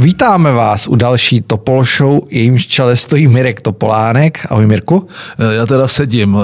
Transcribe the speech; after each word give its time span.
Vítáme 0.00 0.52
vás 0.52 0.88
u 0.88 0.96
další 0.96 1.40
Topol 1.40 1.84
Show, 1.84 2.20
jejímž 2.30 2.66
čele 2.66 2.96
stojí 2.96 3.28
Mirek 3.28 3.62
Topolánek. 3.62 4.46
Ahoj 4.50 4.66
Mirku. 4.66 5.08
Eh, 5.38 5.54
já 5.54 5.66
teda 5.66 5.88
sedím. 5.88 6.36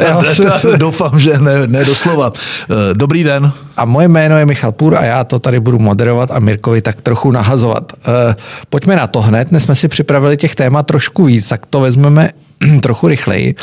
Já 0.00 0.22
Doufám, 0.76 1.20
že 1.20 1.38
ne, 1.38 1.66
ne 1.66 1.84
doslova. 1.84 2.32
Eh, 2.70 2.74
dobrý 2.94 3.24
den. 3.24 3.52
A 3.76 3.84
moje 3.84 4.08
jméno 4.08 4.38
je 4.38 4.46
Michal 4.46 4.72
Půr 4.72 4.94
a 4.94 5.04
já 5.04 5.24
to 5.24 5.38
tady 5.38 5.60
budu 5.60 5.78
moderovat 5.78 6.30
a 6.30 6.38
Mirkovi 6.38 6.82
tak 6.82 7.00
trochu 7.00 7.30
nahazovat. 7.30 7.92
Eh, 7.92 8.36
pojďme 8.68 8.96
na 8.96 9.06
to 9.06 9.22
hned. 9.22 9.48
Dnes 9.48 9.62
jsme 9.62 9.74
si 9.74 9.88
připravili 9.88 10.36
těch 10.36 10.54
témat 10.54 10.86
trošku 10.86 11.24
víc, 11.24 11.48
tak 11.48 11.66
to 11.66 11.80
vezmeme 11.80 12.30
trochu 12.82 13.08
rychleji. 13.08 13.54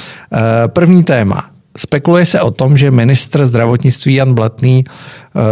První 0.68 1.04
téma. 1.04 1.46
Spekuluje 1.78 2.26
se 2.26 2.42
o 2.42 2.52
tom, 2.52 2.78
že 2.78 2.92
ministr 2.92 3.46
zdravotnictví 3.46 4.16
Jan 4.16 4.34
Blatný 4.34 4.84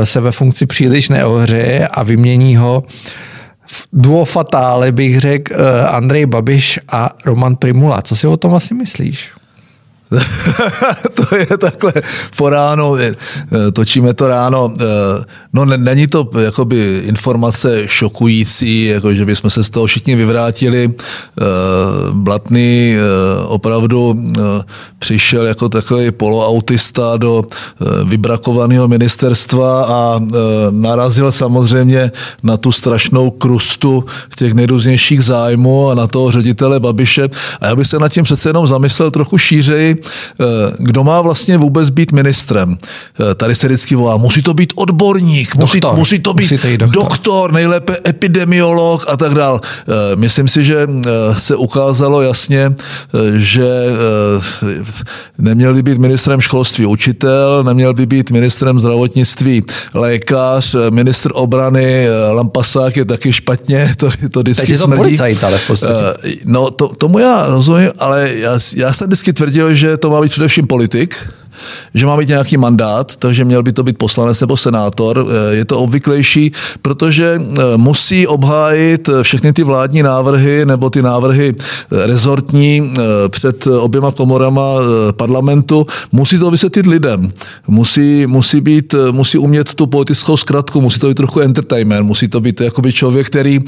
se 0.04 0.21
ve 0.21 0.32
funkci 0.32 0.65
příliš 0.65 1.09
neohřeje 1.09 1.87
a 1.87 2.04
vymění 2.04 2.55
ho 2.55 2.68
duo 2.68 2.83
fatále 4.25 4.91
bych 4.91 5.19
řekl 5.19 5.53
eh, 5.53 5.87
Andrej 5.87 6.25
Babiš 6.25 6.79
a 6.87 7.09
Roman 7.25 7.55
Primula. 7.55 8.01
Co 8.01 8.15
si 8.15 8.27
o 8.27 8.37
tom 8.37 8.51
vlastně 8.51 8.77
myslíš? 8.77 9.31
to 11.14 11.36
je 11.36 11.57
takhle 11.57 11.93
po 12.38 12.50
ráno, 12.50 12.96
eh, 12.96 13.16
točíme 13.74 14.14
to 14.14 14.28
ráno. 14.28 14.74
Eh, 14.80 14.83
no 15.54 15.66
není 15.66 16.07
to 16.07 16.30
jakoby 16.39 17.02
informace 17.06 17.83
šokující, 17.88 18.86
jako 18.86 19.14
že 19.14 19.25
bychom 19.25 19.50
se 19.50 19.64
z 19.64 19.70
toho 19.70 19.86
všichni 19.86 20.16
vyvrátili. 20.16 20.92
Eh, 20.92 21.43
Blatný 22.11 22.96
opravdu 23.47 24.16
přišel 25.00 25.46
jako 25.46 25.70
takový 25.70 26.11
poloautista 26.11 27.18
do 27.18 27.44
vybrakovaného 28.04 28.88
ministerstva 28.88 29.86
a 29.86 30.19
narazil 30.69 31.32
samozřejmě 31.32 32.11
na 32.44 32.58
tu 32.58 32.72
strašnou 32.72 33.30
krustu 33.30 34.05
těch 34.36 34.53
nejrůznějších 34.53 35.23
zájmů 35.23 35.89
a 35.89 35.95
na 35.95 36.08
toho 36.08 36.31
ředitele 36.31 36.80
Babiše. 36.80 37.30
A 37.61 37.67
já 37.67 37.75
bych 37.75 37.88
se 37.88 37.99
nad 37.99 38.09
tím 38.09 38.23
přece 38.23 38.49
jenom 38.49 38.67
zamyslel 38.67 39.11
trochu 39.11 39.38
šířeji, 39.38 39.96
Eh, 40.01 40.45
kdo 40.79 41.03
má 41.03 41.21
vlastně 41.21 41.57
vůbec 41.57 41.89
být 41.89 42.11
ministrem. 42.11 42.77
Eh, 43.19 43.35
tady 43.35 43.55
se 43.55 43.67
vždycky 43.67 43.95
volá, 43.95 44.17
musí 44.17 44.41
to 44.41 44.53
být 44.53 44.73
odborník, 44.75 45.55
musí, 45.55 45.79
musí 45.95 46.19
to 46.19 46.33
být 46.33 46.51
doktor. 46.77 47.03
doktor, 47.03 47.53
nejlépe 47.53 47.97
epidemiolog 48.07 49.05
a 49.07 49.17
tak 49.17 49.33
dál. 49.33 49.61
Eh, 49.63 50.15
myslím 50.15 50.47
si, 50.47 50.63
že 50.63 50.87
se 51.37 51.55
ukázalo 51.55 52.21
jasně, 52.21 52.75
že 53.35 53.67
neměl 55.37 55.73
by 55.73 55.83
být 55.83 55.97
ministrem 55.97 56.41
školství 56.41 56.85
učitel, 56.85 57.63
neměl 57.63 57.93
by 57.93 58.05
být 58.05 58.31
ministrem 58.31 58.79
zdravotnictví 58.79 59.63
lékař, 59.93 60.75
ministr 60.89 61.31
obrany 61.33 62.07
Lampasák 62.31 62.97
je 62.97 63.05
taky 63.05 63.33
špatně, 63.33 63.93
to, 63.97 64.09
to 64.31 64.39
vždycky 64.39 64.61
Teď 64.61 64.69
je 64.69 64.77
to 64.77 64.87
policajt, 64.87 65.43
ale 65.43 65.57
v 65.57 65.67
podstatě. 65.67 65.93
No, 66.45 66.71
to, 66.71 66.87
tomu 66.87 67.19
já 67.19 67.47
rozumím, 67.47 67.89
ale 67.99 68.29
já, 68.35 68.59
já 68.75 68.93
jsem 68.93 69.07
vždycky 69.07 69.33
tvrdil, 69.33 69.73
že 69.73 69.86
to 69.99 70.09
má 70.09 70.21
být 70.21 70.30
především 70.31 70.67
politik, 70.67 71.30
že 71.94 72.05
má 72.05 72.16
mít 72.16 72.30
nějaký 72.30 72.58
mandát, 72.58 73.16
takže 73.16 73.45
měl 73.45 73.63
by 73.63 73.73
to 73.73 73.83
být 73.83 73.97
poslanec 73.97 74.41
nebo 74.41 74.58
senátor. 74.58 75.25
Eh, 75.27 75.55
je 75.55 75.66
to 75.66 75.80
obvyklejší, 75.80 76.52
protože 76.81 77.41
eh, 77.41 77.77
musí 77.77 78.27
obhájit 78.27 79.09
všechny 79.22 79.53
ty 79.53 79.64
vládní 79.64 80.03
návrhy 80.03 80.66
nebo 80.66 80.89
ty 80.89 81.02
návrhy 81.02 81.55
eh, 81.55 82.08
rezortní 82.08 82.94
před 83.30 83.67
oběma 83.67 84.11
komorama 84.11 84.61
parlamentu. 85.11 85.86
Musí 86.11 86.39
to 86.39 86.52
vysvětlit 86.52 86.86
lidem. 86.86 87.31
Musí, 87.67 88.27
musí, 88.27 88.61
být, 88.61 88.95
musí 89.11 89.38
umět 89.38 89.73
tu 89.73 89.88
politickou 89.88 90.38
zkratku, 90.38 90.81
musí 90.81 90.99
to 90.99 91.08
být 91.08 91.17
trochu 91.17 91.39
entertainment, 91.39 92.05
musí 92.05 92.27
to 92.27 92.42
být 92.42 92.61
jakoby 92.61 92.94
člověk, 92.94 93.27
který 93.27 93.59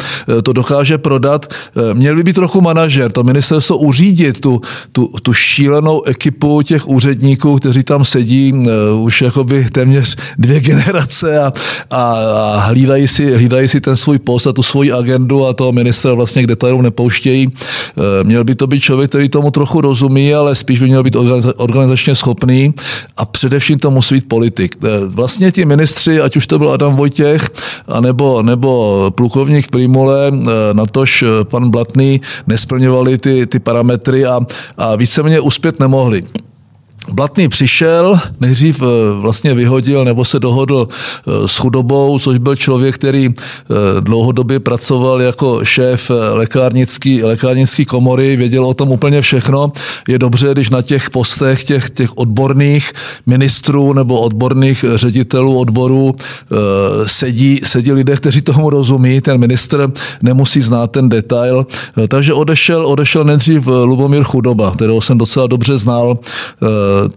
to 0.43 0.53
dokáže 0.53 0.97
prodat. 0.97 1.53
Měl 1.93 2.15
by 2.15 2.23
být 2.23 2.35
trochu 2.35 2.61
manažer, 2.61 3.11
to 3.11 3.23
ministerstvo 3.23 3.77
uřídit 3.77 4.39
tu, 4.39 4.61
tu, 4.91 5.13
tu 5.23 5.33
šílenou 5.33 6.03
ekipu 6.05 6.61
těch 6.61 6.87
úředníků, 6.87 7.55
kteří 7.55 7.78
kteří 7.79 7.85
tam 7.85 8.05
sedí 8.05 8.53
uh, 8.53 9.03
už 9.03 9.21
jakoby 9.21 9.65
téměř 9.71 10.15
dvě 10.37 10.59
generace 10.69 11.39
a, 11.39 11.53
a, 11.89 12.01
a 12.01 12.57
hlídají, 12.59 13.07
si, 13.07 13.31
hlídají 13.31 13.67
si 13.67 13.81
ten 13.81 13.97
svůj 13.97 14.19
post 14.19 14.47
a 14.47 14.53
tu 14.53 14.63
svoji 14.63 14.91
agendu 14.91 15.45
a 15.47 15.53
toho 15.53 15.71
ministra 15.71 16.13
vlastně 16.13 16.43
k 16.43 16.47
detailům 16.47 16.81
nepouštějí. 16.81 17.47
Uh, 17.47 18.03
měl 18.23 18.43
by 18.43 18.55
to 18.55 18.67
být 18.67 18.79
člověk, 18.79 19.09
který 19.09 19.29
tomu 19.29 19.51
trochu 19.51 19.81
rozumí, 19.81 20.33
ale 20.33 20.55
spíš 20.55 20.79
by 20.79 20.87
měl 20.87 21.03
být 21.03 21.15
organizačně 21.55 22.15
schopný 22.15 22.73
a 23.17 23.25
především 23.25 23.79
to 23.79 23.91
musí 23.91 24.15
být 24.15 24.27
politik. 24.27 24.75
Uh, 24.83 25.13
vlastně 25.13 25.51
ti 25.51 25.65
ministři, 25.65 26.21
ať 26.21 26.37
už 26.37 26.47
to 26.47 26.59
byl 26.59 26.71
Adam 26.71 26.95
Vojtěch, 26.95 27.49
anebo, 27.87 28.41
nebo 28.41 29.11
plukovník 29.15 29.67
Primule, 29.71 30.31
natož 30.73 31.23
pan 31.43 31.69
Blatný, 31.69 32.21
nesplňovali 32.47 33.17
ty, 33.17 33.47
ty 33.47 33.59
parametry 33.59 34.25
a, 34.25 34.39
a 34.77 34.95
víceméně 34.95 35.39
uspět 35.39 35.79
nemohli. 35.79 36.23
Blatný 37.07 37.49
přišel, 37.49 38.19
nejdřív 38.39 38.81
eh, 38.81 38.85
vlastně 39.21 39.53
vyhodil 39.53 40.05
nebo 40.05 40.25
se 40.25 40.39
dohodl 40.39 40.87
eh, 40.87 41.47
s 41.47 41.57
chudobou, 41.57 42.19
což 42.19 42.37
byl 42.37 42.55
člověk, 42.55 42.95
který 42.95 43.29
eh, 43.29 43.73
dlouhodobě 44.01 44.59
pracoval 44.59 45.21
jako 45.21 45.65
šéf 45.65 46.11
lékárnický, 46.33 47.23
lékárnický 47.23 47.85
komory, 47.85 48.35
věděl 48.35 48.65
o 48.65 48.73
tom 48.73 48.91
úplně 48.91 49.21
všechno. 49.21 49.71
Je 50.07 50.19
dobře, 50.19 50.51
když 50.51 50.69
na 50.69 50.81
těch 50.81 51.09
postech 51.09 51.63
těch, 51.63 51.89
těch 51.89 52.17
odborných 52.17 52.91
ministrů 53.25 53.93
nebo 53.93 54.21
odborných 54.21 54.85
ředitelů 54.95 55.59
odborů 55.59 56.15
sedí, 57.05 57.61
sedí 57.63 57.91
lidé, 57.91 58.15
kteří 58.15 58.41
tomu 58.41 58.69
rozumí. 58.69 59.21
Ten 59.21 59.37
ministr 59.37 59.91
nemusí 60.21 60.61
znát 60.61 60.91
ten 60.91 61.09
detail. 61.09 61.65
Takže 62.07 62.33
odešel, 62.33 62.87
odešel 62.87 63.23
nejdřív 63.23 63.67
Lubomír 63.67 64.23
Chudoba, 64.23 64.71
kterého 64.71 65.01
jsem 65.01 65.17
docela 65.17 65.47
dobře 65.47 65.77
znal 65.77 66.17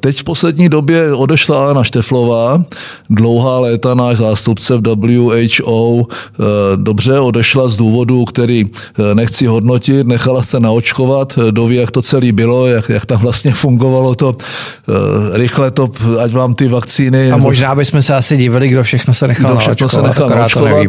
Teď 0.00 0.20
v 0.20 0.24
poslední 0.24 0.68
době 0.68 1.14
odešla 1.14 1.58
Alena 1.60 1.84
Šteflová, 1.84 2.64
dlouhá 3.10 3.58
léta 3.58 3.94
náš 3.94 4.16
zástupce 4.16 4.76
v 4.76 4.82
WHO, 4.82 6.06
eh, 6.06 6.44
dobře 6.76 7.20
odešla 7.20 7.68
z 7.68 7.76
důvodu, 7.76 8.24
který 8.24 8.64
eh, 8.64 9.14
nechci 9.14 9.46
hodnotit, 9.46 10.06
nechala 10.06 10.42
se 10.42 10.60
naočkovat, 10.60 11.38
eh, 11.38 11.52
doví, 11.52 11.76
jak 11.76 11.90
to 11.90 12.02
celé 12.02 12.32
bylo, 12.32 12.66
jak, 12.66 12.88
jak 12.88 13.06
tam 13.06 13.20
vlastně 13.20 13.54
fungovalo 13.62 14.14
to 14.14 14.36
rychle 15.32 15.70
to, 15.70 15.90
ať 16.24 16.32
vám 16.32 16.54
ty 16.54 16.68
vakcíny... 16.68 17.32
A 17.32 17.36
možná 17.36 17.74
bychom 17.74 18.02
se 18.02 18.14
asi 18.14 18.36
divili, 18.36 18.68
kdo 18.68 18.82
všechno 18.82 19.14
se 19.14 19.28
nechal 19.28 19.50
kdo 19.50 19.60
všechno 19.60 19.88
se 19.88 20.02
nechal 20.02 20.28
naočkovat. 20.28 20.86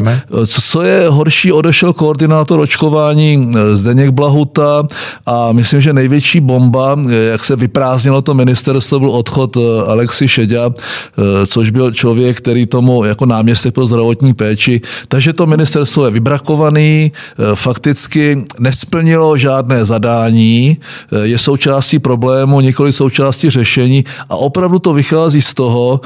Co, 0.48 0.62
co 0.62 0.82
je 0.82 1.06
horší, 1.08 1.52
odešel 1.52 1.94
koordinátor 1.94 2.60
očkování 2.60 3.52
Zdeněk 3.74 4.10
Blahuta 4.10 4.84
a 5.26 5.52
myslím, 5.52 5.82
že 5.82 5.94
největší 5.94 6.40
bomba, 6.40 6.98
jak 7.32 7.46
se 7.46 7.56
vyprázdnilo 7.56 8.22
to 8.22 8.34
ministerstvo, 8.34 8.73
to 8.82 9.00
byl 9.00 9.12
odchod 9.12 9.58
eh, 9.58 9.60
Alexi 9.88 10.28
Šeďa, 10.28 10.70
eh, 10.70 11.48
což 11.48 11.70
byl 11.70 11.92
člověk, 11.92 12.38
který 12.38 12.66
tomu 12.66 13.06
jako 13.06 13.26
náměstek 13.26 13.74
pro 13.74 13.86
zdravotní 13.86 14.34
péči. 14.34 14.82
Takže 15.08 15.34
to 15.34 15.46
ministerstvo 15.46 16.06
je 16.06 16.12
vybrakovaný, 16.12 17.12
eh, 17.12 17.56
fakticky 17.56 18.46
nesplnilo 18.60 19.38
žádné 19.38 19.86
zadání, 19.86 20.78
je 21.24 21.38
součástí 21.38 22.00
problému, 22.00 22.62
nikoli 22.62 22.92
součástí 22.92 23.50
řešení 23.50 24.06
a 24.30 24.36
opravdu 24.36 24.80
to 24.80 24.94
vychází 24.94 25.42
z 25.42 25.54
toho, 25.54 26.02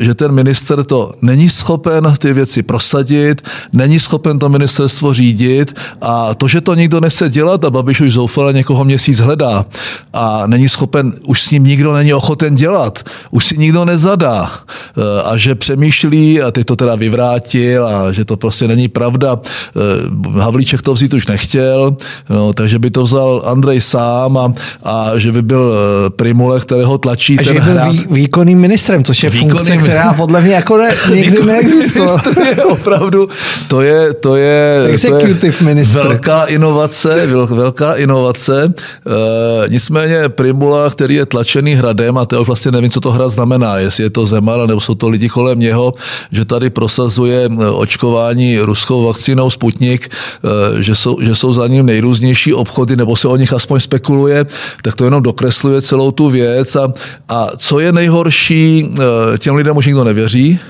že 0.00 0.14
ten 0.14 0.32
minister 0.32 0.84
to 0.84 1.12
není 1.22 1.48
schopen 1.48 2.14
ty 2.18 2.32
věci 2.32 2.62
prosadit, 2.62 3.42
není 3.72 4.00
schopen 4.00 4.38
to 4.38 4.48
ministerstvo 4.48 5.14
řídit 5.14 5.74
a 6.00 6.34
to, 6.34 6.48
že 6.48 6.60
to 6.60 6.74
nikdo 6.74 7.00
nese 7.00 7.28
dělat 7.28 7.64
a 7.64 7.70
Babiš 7.70 8.00
už 8.00 8.12
zoufale 8.12 8.52
někoho 8.52 8.84
měsíc 8.84 9.18
hledá 9.18 9.66
a 10.12 10.46
není 10.46 10.68
schopen, 10.68 11.12
už 11.24 11.42
s 11.42 11.50
ním 11.50 11.64
nikdo 11.64 11.92
není 11.92 12.11
ochoten 12.14 12.54
dělat, 12.54 13.02
už 13.30 13.46
si 13.46 13.58
nikdo 13.58 13.84
nezadá 13.84 14.50
eh, 14.52 15.22
a 15.24 15.36
že 15.36 15.54
přemýšlí 15.54 16.42
a 16.42 16.50
ty 16.50 16.64
to 16.64 16.76
teda 16.76 16.94
vyvrátil 16.94 17.86
a 17.86 18.12
že 18.12 18.24
to 18.24 18.36
prostě 18.36 18.68
není 18.68 18.88
pravda. 18.88 19.40
Eh, 19.76 20.40
Havlíček 20.40 20.82
to 20.82 20.94
vzít 20.94 21.14
už 21.14 21.26
nechtěl, 21.26 21.96
no, 22.30 22.52
takže 22.52 22.78
by 22.78 22.90
to 22.90 23.02
vzal 23.02 23.42
Andrej 23.46 23.80
sám 23.80 24.36
a, 24.36 24.52
a 24.82 25.18
že 25.18 25.32
by 25.32 25.42
byl 25.42 25.72
eh, 25.72 26.10
Primule, 26.10 26.60
kterého 26.60 26.98
tlačí 26.98 27.38
a 27.38 27.42
ten 27.42 27.46
že 27.46 27.52
byl 27.52 27.72
hrát. 27.72 27.92
Vý, 27.92 28.06
výkonným 28.10 28.58
ministrem, 28.58 29.04
což 29.04 29.22
je 29.22 29.30
výkonným, 29.30 29.56
funkce, 29.56 29.76
která 29.76 30.14
podle 30.14 30.40
mě 30.40 30.54
jako 30.54 30.76
ne, 30.76 30.90
nikdy 31.14 31.42
neexistovala. 31.42 32.22
opravdu, 32.68 33.28
to 33.72 33.80
je, 33.80 34.14
to 34.14 34.36
je, 34.36 34.86
Executive 34.92 35.40
to 35.40 35.46
je 35.46 35.52
minister. 35.64 36.02
velká 36.02 36.44
inovace, 36.44 37.26
velká 37.46 37.94
inovace. 37.94 38.64
E, 38.68 39.68
nicméně 39.68 40.28
Primula, 40.28 40.90
který 40.90 41.14
je 41.14 41.26
tlačený 41.26 41.74
hradem, 41.74 42.18
a 42.18 42.26
to 42.26 42.44
vlastně 42.44 42.70
nevím, 42.70 42.90
co 42.90 43.00
to 43.00 43.12
hra 43.12 43.28
znamená, 43.28 43.78
jestli 43.78 44.02
je 44.02 44.10
to 44.10 44.26
Zeman, 44.26 44.68
nebo 44.68 44.80
jsou 44.80 44.94
to 44.94 45.08
lidi 45.08 45.28
kolem 45.28 45.60
něho, 45.60 45.94
že 46.32 46.44
tady 46.44 46.70
prosazuje 46.70 47.48
eh, 47.48 47.66
očkování 47.66 48.58
ruskou 48.58 49.06
vakcínou 49.06 49.50
Sputnik, 49.50 50.08
eh, 50.08 50.82
že 50.82 50.94
jsou, 50.94 51.20
že 51.20 51.34
jsou 51.34 51.52
za 51.52 51.66
ním 51.66 51.86
nejrůznější 51.86 52.54
obchody, 52.54 52.96
nebo 52.96 53.16
se 53.16 53.28
o 53.28 53.36
nich 53.36 53.52
aspoň 53.52 53.80
spekuluje, 53.80 54.46
tak 54.82 54.94
to 54.94 55.04
jenom 55.04 55.22
dokresluje 55.22 55.82
celou 55.82 56.10
tu 56.10 56.30
věc. 56.30 56.76
A, 56.76 56.92
a 57.28 57.48
co 57.56 57.80
je 57.80 57.92
nejhorší, 57.92 58.88
eh, 58.92 59.38
těm 59.38 59.54
lidem 59.54 59.76
už 59.76 59.86
nikdo 59.86 60.04
nevěří, 60.04 60.60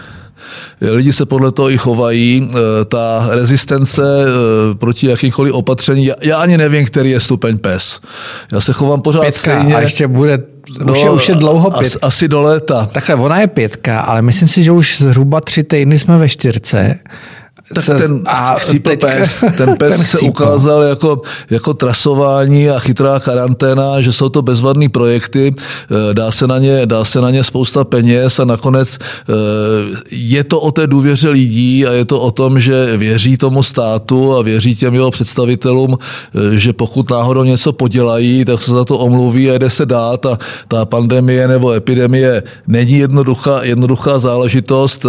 Lidi 0.80 1.12
se 1.12 1.26
podle 1.26 1.52
toho 1.52 1.70
i 1.70 1.78
chovají. 1.78 2.48
Ta 2.88 3.28
rezistence 3.30 4.02
proti 4.78 5.06
jakýmkoliv 5.06 5.52
opatření, 5.52 6.10
já 6.22 6.36
ani 6.38 6.58
nevím, 6.58 6.86
který 6.86 7.10
je 7.10 7.20
stupeň 7.20 7.58
PES. 7.58 8.00
Já 8.52 8.60
se 8.60 8.72
chovám 8.72 9.00
pořád 9.00 9.20
Pětka 9.20 9.56
stejně. 9.58 9.74
a 9.76 9.80
ještě 9.80 10.06
bude 10.06 10.38
No, 10.84 10.92
už, 10.92 11.02
je, 11.02 11.10
už 11.10 11.28
je 11.28 11.34
dlouho 11.34 11.70
pět. 11.70 11.86
Asi, 11.86 11.98
asi 12.02 12.28
do 12.28 12.42
léta. 12.42 12.88
Takhle, 12.92 13.14
ona 13.14 13.40
je 13.40 13.46
pětka, 13.46 14.00
ale 14.00 14.22
myslím 14.22 14.48
si, 14.48 14.62
že 14.62 14.72
už 14.72 14.98
zhruba 14.98 15.40
tři 15.40 15.62
týdny 15.62 15.98
jsme 15.98 16.18
ve 16.18 16.28
čtyřce 16.28 16.98
tak 17.74 17.84
ten 17.84 18.22
a 18.26 18.56
pes, 18.82 19.44
ten 19.56 19.76
pes 19.76 19.96
ten 19.96 20.04
se 20.04 20.18
ukázal 20.18 20.82
jako, 20.82 21.22
jako 21.50 21.74
trasování 21.74 22.70
a 22.70 22.78
chytrá 22.78 23.20
karanténa, 23.20 24.00
že 24.00 24.12
jsou 24.12 24.28
to 24.28 24.42
bezvadné 24.42 24.88
projekty, 24.88 25.54
eh, 25.56 26.14
dá 26.14 26.30
se, 26.30 26.46
na 26.46 26.58
ně, 26.58 26.86
dá 26.86 27.04
se 27.04 27.20
na 27.20 27.30
ně 27.30 27.44
spousta 27.44 27.84
peněz 27.84 28.38
a 28.40 28.44
nakonec 28.44 28.98
eh, 28.98 29.32
je 30.10 30.44
to 30.44 30.60
o 30.60 30.72
té 30.72 30.86
důvěře 30.86 31.28
lidí 31.28 31.86
a 31.86 31.92
je 31.92 32.04
to 32.04 32.20
o 32.20 32.30
tom, 32.30 32.60
že 32.60 32.96
věří 32.96 33.36
tomu 33.36 33.62
státu 33.62 34.36
a 34.36 34.42
věří 34.42 34.76
těm 34.76 34.94
jeho 34.94 35.10
představitelům, 35.10 35.98
eh, 35.98 36.58
že 36.58 36.72
pokud 36.72 37.10
náhodou 37.10 37.44
něco 37.44 37.72
podělají, 37.72 38.44
tak 38.44 38.62
se 38.62 38.74
za 38.74 38.84
to 38.84 38.98
omluví 38.98 39.50
a 39.50 39.58
jde 39.58 39.70
se 39.70 39.86
dát 39.86 40.26
a 40.26 40.38
ta 40.68 40.84
pandemie 40.84 41.48
nebo 41.48 41.72
epidemie 41.72 42.42
není 42.66 42.92
jednoduchá, 42.92 43.60
jednoduchá 43.62 44.18
záležitost, 44.18 45.06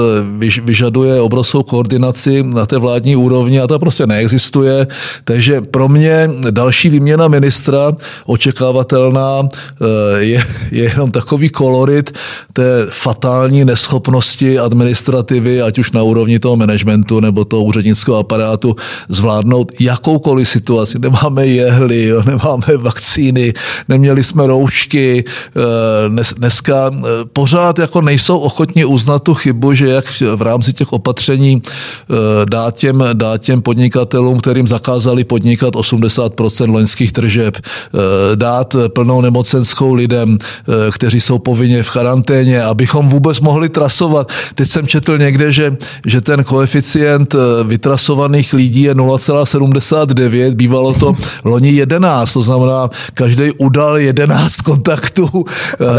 vyžaduje 0.63 1.21
obrovskou 1.21 1.63
koordinaci 1.63 2.43
na 2.53 2.65
té 2.65 2.77
vládní 2.77 3.15
úrovni 3.15 3.59
a 3.59 3.67
ta 3.67 3.79
prostě 3.79 4.07
neexistuje. 4.07 4.87
Takže 5.23 5.61
pro 5.61 5.87
mě 5.89 6.29
další 6.51 6.89
výměna 6.89 7.27
ministra 7.27 7.91
očekávatelná 8.25 9.41
eh, 9.49 9.85
je, 10.19 10.43
je 10.71 10.83
jenom 10.83 11.11
takový 11.11 11.49
kolorit 11.49 12.11
té 12.53 12.87
fatální 12.89 13.65
neschopnosti 13.65 14.59
administrativy, 14.59 15.61
ať 15.61 15.79
už 15.79 15.91
na 15.91 16.03
úrovni 16.03 16.39
toho 16.39 16.57
managementu 16.57 17.19
nebo 17.19 17.45
toho 17.45 17.63
úřednického 17.63 18.17
aparátu, 18.17 18.75
zvládnout 19.09 19.71
jakoukoliv 19.79 20.49
situaci. 20.49 20.99
Nemáme 20.99 21.47
jehly, 21.47 22.07
jo, 22.07 22.23
nemáme 22.25 22.77
vakcíny, 22.77 23.53
neměli 23.87 24.23
jsme 24.23 24.47
roušky. 24.47 25.23
Eh, 25.27 26.09
dnes, 26.09 26.33
dneska 26.37 26.91
eh, 26.93 27.01
pořád 27.33 27.79
jako 27.79 28.01
nejsou 28.01 28.39
ochotni 28.39 28.85
uznat 28.85 29.23
tu 29.23 29.33
chybu, 29.33 29.73
že 29.73 29.87
jak 29.87 30.05
v 30.35 30.41
rámci 30.41 30.73
těch 30.73 30.93
opatření 30.93 31.61
dát 32.49 32.75
těm, 32.75 33.03
dát 33.13 33.41
těm 33.41 33.61
podnikatelům, 33.61 34.39
kterým 34.39 34.67
zakázali 34.67 35.23
podnikat 35.23 35.73
80% 35.75 36.71
loňských 36.71 37.11
tržeb, 37.11 37.57
eh, 37.57 38.35
dát 38.35 38.75
plnou 38.93 39.21
nemocenskou 39.21 39.93
lidem, 39.93 40.37
eh, 40.37 40.91
kteří 40.91 41.21
jsou 41.21 41.39
povinně 41.39 41.83
v 41.83 41.91
karanténě, 41.91 42.63
abychom 42.63 43.09
vůbec 43.09 43.39
mohli 43.39 43.69
trasovat. 43.69 44.31
Teď 44.55 44.69
jsem 44.69 44.87
četl 44.87 45.17
někde, 45.17 45.51
že, 45.51 45.77
že 46.05 46.21
ten 46.21 46.43
koeficient 46.43 47.35
eh, 47.35 47.63
vytrasovaných 47.63 48.53
lidí 48.53 48.81
je 48.81 48.95
0,79, 48.95 50.55
bývalo 50.55 50.93
to 50.93 51.15
loni 51.43 51.71
11, 51.71 52.33
to 52.33 52.43
znamená, 52.43 52.89
každý 53.13 53.51
udal 53.51 53.97
11 53.97 54.61
kontaktů. 54.61 55.45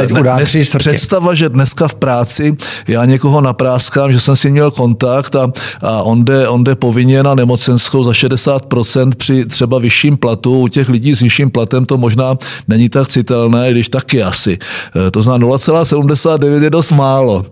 Dnes, 0.07 0.57
představa, 0.79 1.35
že 1.35 1.49
dneska 1.49 1.89
v 1.89 1.95
práci 1.95 2.57
já 2.89 3.05
někoho 3.05 3.41
napráskám, 3.41 4.13
že 4.13 4.21
jsem 4.21 4.37
si 4.37 4.51
měl 4.51 4.71
kontakt 4.71 5.35
a, 5.37 5.53
a 5.83 6.03
on 6.03 6.24
jde, 6.25 6.49
on 6.49 6.65
jde 6.65 6.75
povinně 6.75 7.23
na 7.23 7.35
nemocenskou 7.35 8.05
za 8.05 8.11
60% 8.11 9.13
při 9.17 9.47
třeba 9.47 9.79
vyšším 9.79 10.17
platu. 10.17 10.59
U 10.59 10.69
těch 10.69 10.89
lidí 10.89 11.15
s 11.15 11.21
vyšším 11.21 11.51
platem 11.51 11.85
to 11.85 11.99
možná 11.99 12.39
není 12.69 12.89
tak 12.89 13.09
citelné, 13.09 13.71
když 13.71 13.89
taky 13.89 14.23
asi. 14.23 14.59
E, 15.07 15.11
to 15.11 15.23
znamená 15.23 15.47
0,79 15.47 16.63
je 16.63 16.71
dost 16.71 16.93
málo. 16.93 17.47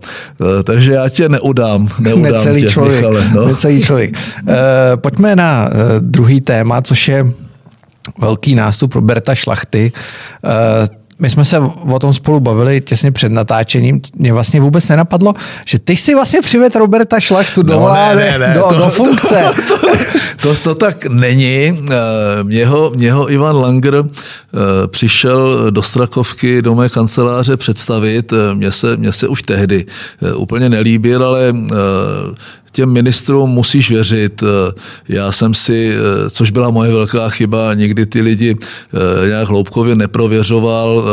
E, 0.59 0.63
takže 0.63 0.91
já 0.91 1.09
tě 1.09 1.29
neudám. 1.29 1.89
neudám 1.99 2.31
Necelý 2.31 2.61
tě, 2.61 2.69
člověk. 2.69 3.01
Michale, 3.01 3.29
no. 3.35 3.45
Necelý 3.47 3.83
člověk. 3.83 4.17
E, 4.47 4.97
pojďme 4.97 5.35
na 5.35 5.69
druhý 5.99 6.41
téma, 6.41 6.81
což 6.81 7.07
je 7.07 7.31
velký 8.19 8.55
nástup 8.55 8.95
Roberta 8.95 9.35
Šlachty 9.35 9.91
my 11.19 11.29
jsme 11.29 11.45
se 11.45 11.59
o 11.91 11.99
tom 11.99 12.13
spolu 12.13 12.39
bavili 12.39 12.81
těsně 12.81 13.11
před 13.11 13.31
natáčením. 13.31 14.01
Mě 14.15 14.33
vlastně 14.33 14.61
vůbec 14.61 14.89
nenapadlo, 14.89 15.33
že 15.65 15.79
ty 15.79 15.97
si 15.97 16.15
vlastně 16.15 16.41
přived 16.41 16.75
Roberta 16.75 17.19
Šlachtu 17.19 17.63
do, 17.63 17.79
no, 17.79 17.93
ne, 17.93 18.15
ne, 18.15 18.39
ne, 18.39 18.53
do, 18.53 18.65
to, 18.69 18.77
do 18.77 18.89
funkce. 18.89 19.43
To, 19.67 19.77
to, 19.77 19.87
to, 20.41 20.55
to 20.55 20.75
tak 20.75 21.05
není. 21.05 21.83
Mě 22.43 22.65
ho, 22.65 22.91
mě 22.95 23.13
ho 23.13 23.31
Ivan 23.31 23.55
Langer 23.55 23.95
eh, 23.95 24.87
přišel 24.87 25.71
do 25.71 25.81
Strakovky, 25.81 26.61
do 26.61 26.75
mé 26.75 26.89
kanceláře 26.89 27.57
představit. 27.57 28.33
Mně 28.53 28.71
se, 28.71 28.97
mně 28.97 29.11
se 29.11 29.27
už 29.27 29.41
tehdy 29.41 29.85
eh, 30.21 30.33
úplně 30.33 30.69
nelíbil, 30.69 31.23
ale 31.23 31.53
eh, 31.55 31.73
těm 32.73 32.89
ministrům 32.89 33.49
musíš 33.49 33.89
věřit. 33.89 34.43
Eh, 34.43 34.71
já 35.09 35.31
jsem 35.31 35.53
si, 35.53 35.95
eh, 35.95 36.29
což 36.29 36.51
byla 36.51 36.69
moje 36.69 36.91
velká 36.91 37.29
chyba, 37.29 37.73
nikdy 37.73 38.05
ty 38.05 38.21
lidi 38.21 38.55
eh, 38.57 39.27
nějak 39.27 39.49
hloubkově 39.49 39.95
neprověřoval. 39.95 41.03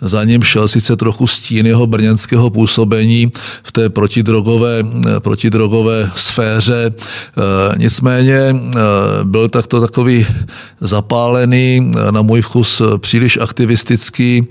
Za 0.00 0.24
ním 0.24 0.42
šel 0.42 0.68
sice 0.68 0.96
trochu 0.96 1.26
stín 1.26 1.66
jeho 1.66 1.86
brněnského 1.86 2.50
působení 2.50 3.30
v 3.62 3.72
té 3.72 3.88
protidrogové, 3.88 4.82
protidrogové 5.18 6.10
sféře. 6.14 6.90
Nicméně 7.76 8.56
byl 9.24 9.48
takto 9.48 9.80
takový 9.80 10.26
zapálený, 10.80 11.92
na 12.10 12.22
můj 12.22 12.42
vkus 12.42 12.82
příliš 12.98 13.38
aktivistický 13.40 14.46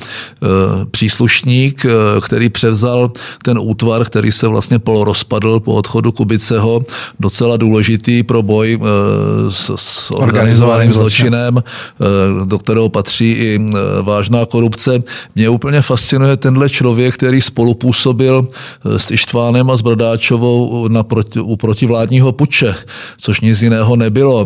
příslušník, 0.92 1.86
který 2.22 2.50
převzal 2.50 3.12
ten 3.44 3.58
útvar, 3.62 4.06
který 4.06 4.32
se 4.32 4.48
vlastně 4.48 4.80
polorozpadl 4.80 5.60
po 5.60 5.74
odchodu 5.74 6.12
Kuby 6.12 6.37
Kubiceho, 6.38 6.82
docela 7.20 7.58
důležitý 7.58 8.24
pro 8.24 8.44
boj 8.44 8.80
eh, 8.82 8.86
s, 9.52 9.72
s 9.76 10.12
organizovaným 10.12 10.94
zločinem, 10.94 11.58
eh, 11.58 12.46
do 12.46 12.60
kterého 12.60 12.90
patří 12.90 13.32
i 13.32 13.60
eh, 13.60 13.78
vážná 14.02 14.46
korupce. 14.46 15.04
Mě 15.36 15.50
úplně 15.50 15.82
fascinuje 15.82 16.38
tenhle 16.38 16.70
člověk, 16.70 17.16
který 17.16 17.42
spolupůsobil 17.42 18.48
s 18.86 19.12
Ištvánem 19.12 19.70
a 19.70 19.78
s 19.78 19.82
Bradáčovou 19.82 20.88
na 20.88 21.04
proti, 21.04 21.40
u 21.40 21.56
protivládního 21.56 22.32
puče, 22.32 22.76
což 23.18 23.42
nic 23.42 23.62
jiného 23.62 23.96
nebylo. 23.96 24.46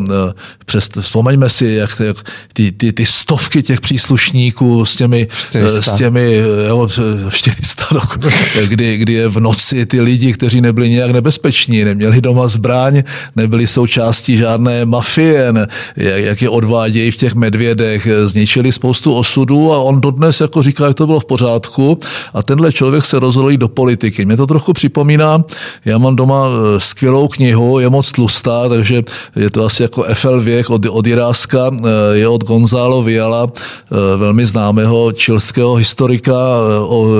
Přes, 0.66 0.90
vzpomeňme 1.00 1.50
si, 1.50 1.66
jak, 1.68 2.00
jak 2.00 2.18
ty, 2.54 2.72
ty, 2.72 2.94
ty 2.94 3.06
stovky 3.06 3.64
těch 3.64 3.82
příslušníků 3.82 4.86
s 4.86 4.96
těmi, 4.96 5.28
400. 5.50 5.82
s 5.82 5.98
těmi 5.98 6.36
jo, 6.68 6.88
400 7.30 7.86
rok, 7.92 8.20
kdy, 8.68 8.98
kdy 8.98 9.14
je 9.14 9.28
v 9.28 9.40
noci 9.40 9.86
ty 9.86 10.02
lidi, 10.02 10.34
kteří 10.34 10.62
nebyli 10.62 10.90
nějak 10.90 11.12
nebezpeční, 11.12 11.81
neměli 11.86 12.22
doma 12.22 12.48
zbraň, 12.48 13.04
nebyli 13.36 13.68
součástí 13.68 14.38
žádné 14.38 14.86
mafie, 14.86 15.54
jak 15.96 16.42
je 16.42 16.50
odvádějí 16.50 17.12
v 17.12 17.16
těch 17.16 17.36
medvědech, 17.36 18.08
zničili 18.26 18.72
spoustu 18.72 19.14
osudů 19.14 19.74
a 19.74 19.78
on 19.78 20.02
dodnes 20.02 20.42
jako 20.42 20.64
říká, 20.64 20.88
že 20.88 20.94
to 20.94 21.06
bylo 21.06 21.20
v 21.20 21.26
pořádku. 21.26 21.98
A 22.34 22.44
tenhle 22.44 22.74
člověk 22.74 23.06
se 23.06 23.20
rozhodl 23.20 23.58
do 23.58 23.68
politiky. 23.68 24.26
Mě 24.26 24.38
to 24.38 24.48
trochu 24.48 24.74
připomíná, 24.74 25.44
já 25.86 25.98
mám 25.98 26.16
doma 26.16 26.48
e, 26.48 26.80
skvělou 26.80 27.28
knihu, 27.28 27.80
je 27.80 27.90
moc 27.90 28.12
tlustá, 28.12 28.70
takže 28.70 29.04
je 29.36 29.50
to 29.50 29.66
asi 29.66 29.84
jako 29.84 30.04
FL 30.14 30.42
věk 30.42 30.70
od, 30.70 30.86
od 30.90 31.08
Jiráska, 31.08 31.72
e, 31.72 32.18
je 32.18 32.28
od 32.28 32.44
Gonzalo 32.44 33.04
Viala, 33.04 33.48
e, 33.48 34.18
velmi 34.18 34.46
známého 34.46 35.12
čilského 35.12 35.76
historika, 35.76 36.34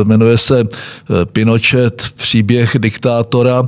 jmenuje 0.04 0.38
se 0.38 0.64
Pinochet, 1.34 2.04
příběh 2.16 2.76
diktátora, 2.80 3.68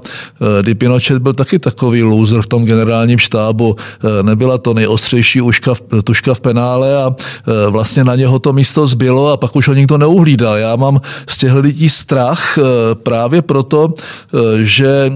kdy 0.61 0.75
Pinochet 0.83 1.17
byl 1.17 1.33
taky 1.33 1.59
takový 1.59 2.03
loser 2.03 2.41
v 2.41 2.47
tom 2.47 2.65
generálním 2.65 3.19
štábu. 3.19 3.75
E, 4.19 4.23
nebyla 4.23 4.57
to 4.57 4.73
nejostřejší 4.73 5.41
uška 5.41 5.73
tuška 6.03 6.33
v 6.33 6.39
penále 6.39 7.03
a 7.03 7.15
e, 7.15 7.69
vlastně 7.69 8.03
na 8.03 8.15
něho 8.15 8.39
to 8.39 8.53
místo 8.53 8.87
zbylo 8.87 9.31
a 9.31 9.37
pak 9.37 9.55
už 9.55 9.67
ho 9.67 9.73
nikdo 9.73 9.97
neuhlídal. 9.97 10.57
Já 10.57 10.75
mám 10.75 10.99
z 11.27 11.37
těch 11.37 11.53
lidí 11.53 11.89
strach 11.89 12.57
e, 12.57 12.61
právě 12.95 13.41
proto, 13.41 13.93
že 14.63 15.11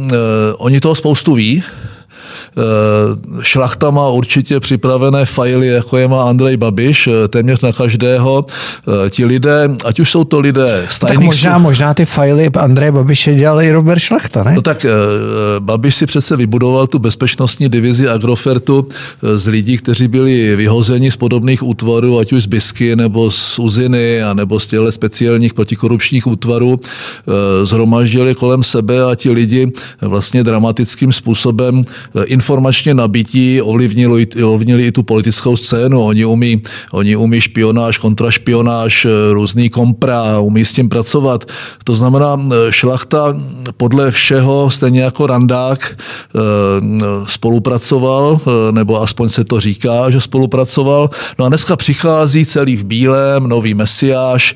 oni 0.58 0.80
toho 0.80 0.96
spoustu 0.96 1.34
ví, 1.34 1.64
šlachta 3.42 3.92
má 3.92 4.10
určitě 4.10 4.60
připravené 4.60 5.26
fajly, 5.26 5.68
jako 5.68 5.98
je 5.98 6.08
má 6.08 6.24
Andrej 6.24 6.58
Babiš, 6.58 7.08
eh, 7.08 7.28
téměř 7.28 7.62
na 7.62 7.72
každého. 7.72 8.46
Eh, 9.06 9.10
ti 9.10 9.26
lidé, 9.26 9.70
ať 9.86 10.00
už 10.00 10.12
jsou 10.12 10.24
to 10.24 10.40
lidé 10.40 10.86
z 10.90 11.00
Tak 11.00 11.20
možná, 11.20 11.58
možná 11.58 11.94
ty 11.94 12.06
fajly 12.06 12.50
Andrej 12.58 12.92
Babiše 12.92 13.36
dělal 13.36 13.62
i 13.62 13.72
Robert 13.72 14.00
Šlachta, 14.00 14.44
ne? 14.44 14.54
No 14.56 14.62
tak 14.62 14.86
Babiš 15.60 15.96
si 15.96 16.06
přece 16.06 16.36
vybudoval 16.36 16.88
tu 16.88 17.00
bezpečnostní 17.00 17.70
divizi 17.70 18.08
Agrofertu 18.08 18.88
z 19.36 19.48
lidí, 19.48 19.78
kteří 19.78 20.08
byli 20.08 20.56
vyhozeni 20.56 21.12
z 21.12 21.18
podobných 21.18 21.64
útvarů, 21.64 22.20
ať 22.20 22.34
už 22.34 22.44
z 22.44 22.46
Bisky 22.46 22.96
nebo 22.96 23.32
z 23.32 23.60
Uziny, 23.60 24.24
a 24.24 24.34
nebo 24.34 24.60
z 24.60 24.68
těchto 24.68 24.92
speciálních 24.92 25.54
protikorupčních 25.54 26.28
útvarů, 26.28 26.80
zhromaždili 27.64 28.36
kolem 28.36 28.64
sebe 28.64 29.04
a 29.12 29.16
ti 29.16 29.32
lidi 29.32 29.72
vlastně 30.02 30.44
dramatickým 30.44 31.12
způsobem 31.12 31.84
informovali 32.26 32.47
informačně 32.48 32.94
nabití, 32.94 33.62
ovlivnili, 33.62 34.28
ovlivnili 34.44 34.88
i 34.88 34.92
tu 34.92 35.04
politickou 35.04 35.58
scénu. 35.58 36.04
Oni 36.04 36.26
umí, 36.26 36.62
oni 36.92 37.16
umí 37.16 37.42
špionáž, 37.42 37.98
kontrašpionáž, 37.98 39.08
různý 39.32 39.70
kompra, 39.70 40.40
umí 40.40 40.66
s 40.66 40.74
tím 40.74 40.90
pracovat. 40.90 41.46
To 41.84 41.96
znamená, 41.96 42.40
šlachta 42.70 43.36
podle 43.78 44.12
všeho, 44.12 44.70
stejně 44.70 45.02
jako 45.02 45.28
Randák, 45.28 45.98
spolupracoval, 47.26 48.40
nebo 48.72 49.02
aspoň 49.02 49.30
se 49.30 49.44
to 49.44 49.60
říká, 49.60 50.10
že 50.10 50.22
spolupracoval. 50.22 51.10
No 51.40 51.46
a 51.46 51.50
dneska 51.50 51.76
přichází 51.76 52.46
celý 52.46 52.76
v 52.76 52.86
bílém, 52.86 53.48
nový 53.48 53.74
mesiáš, 53.74 54.56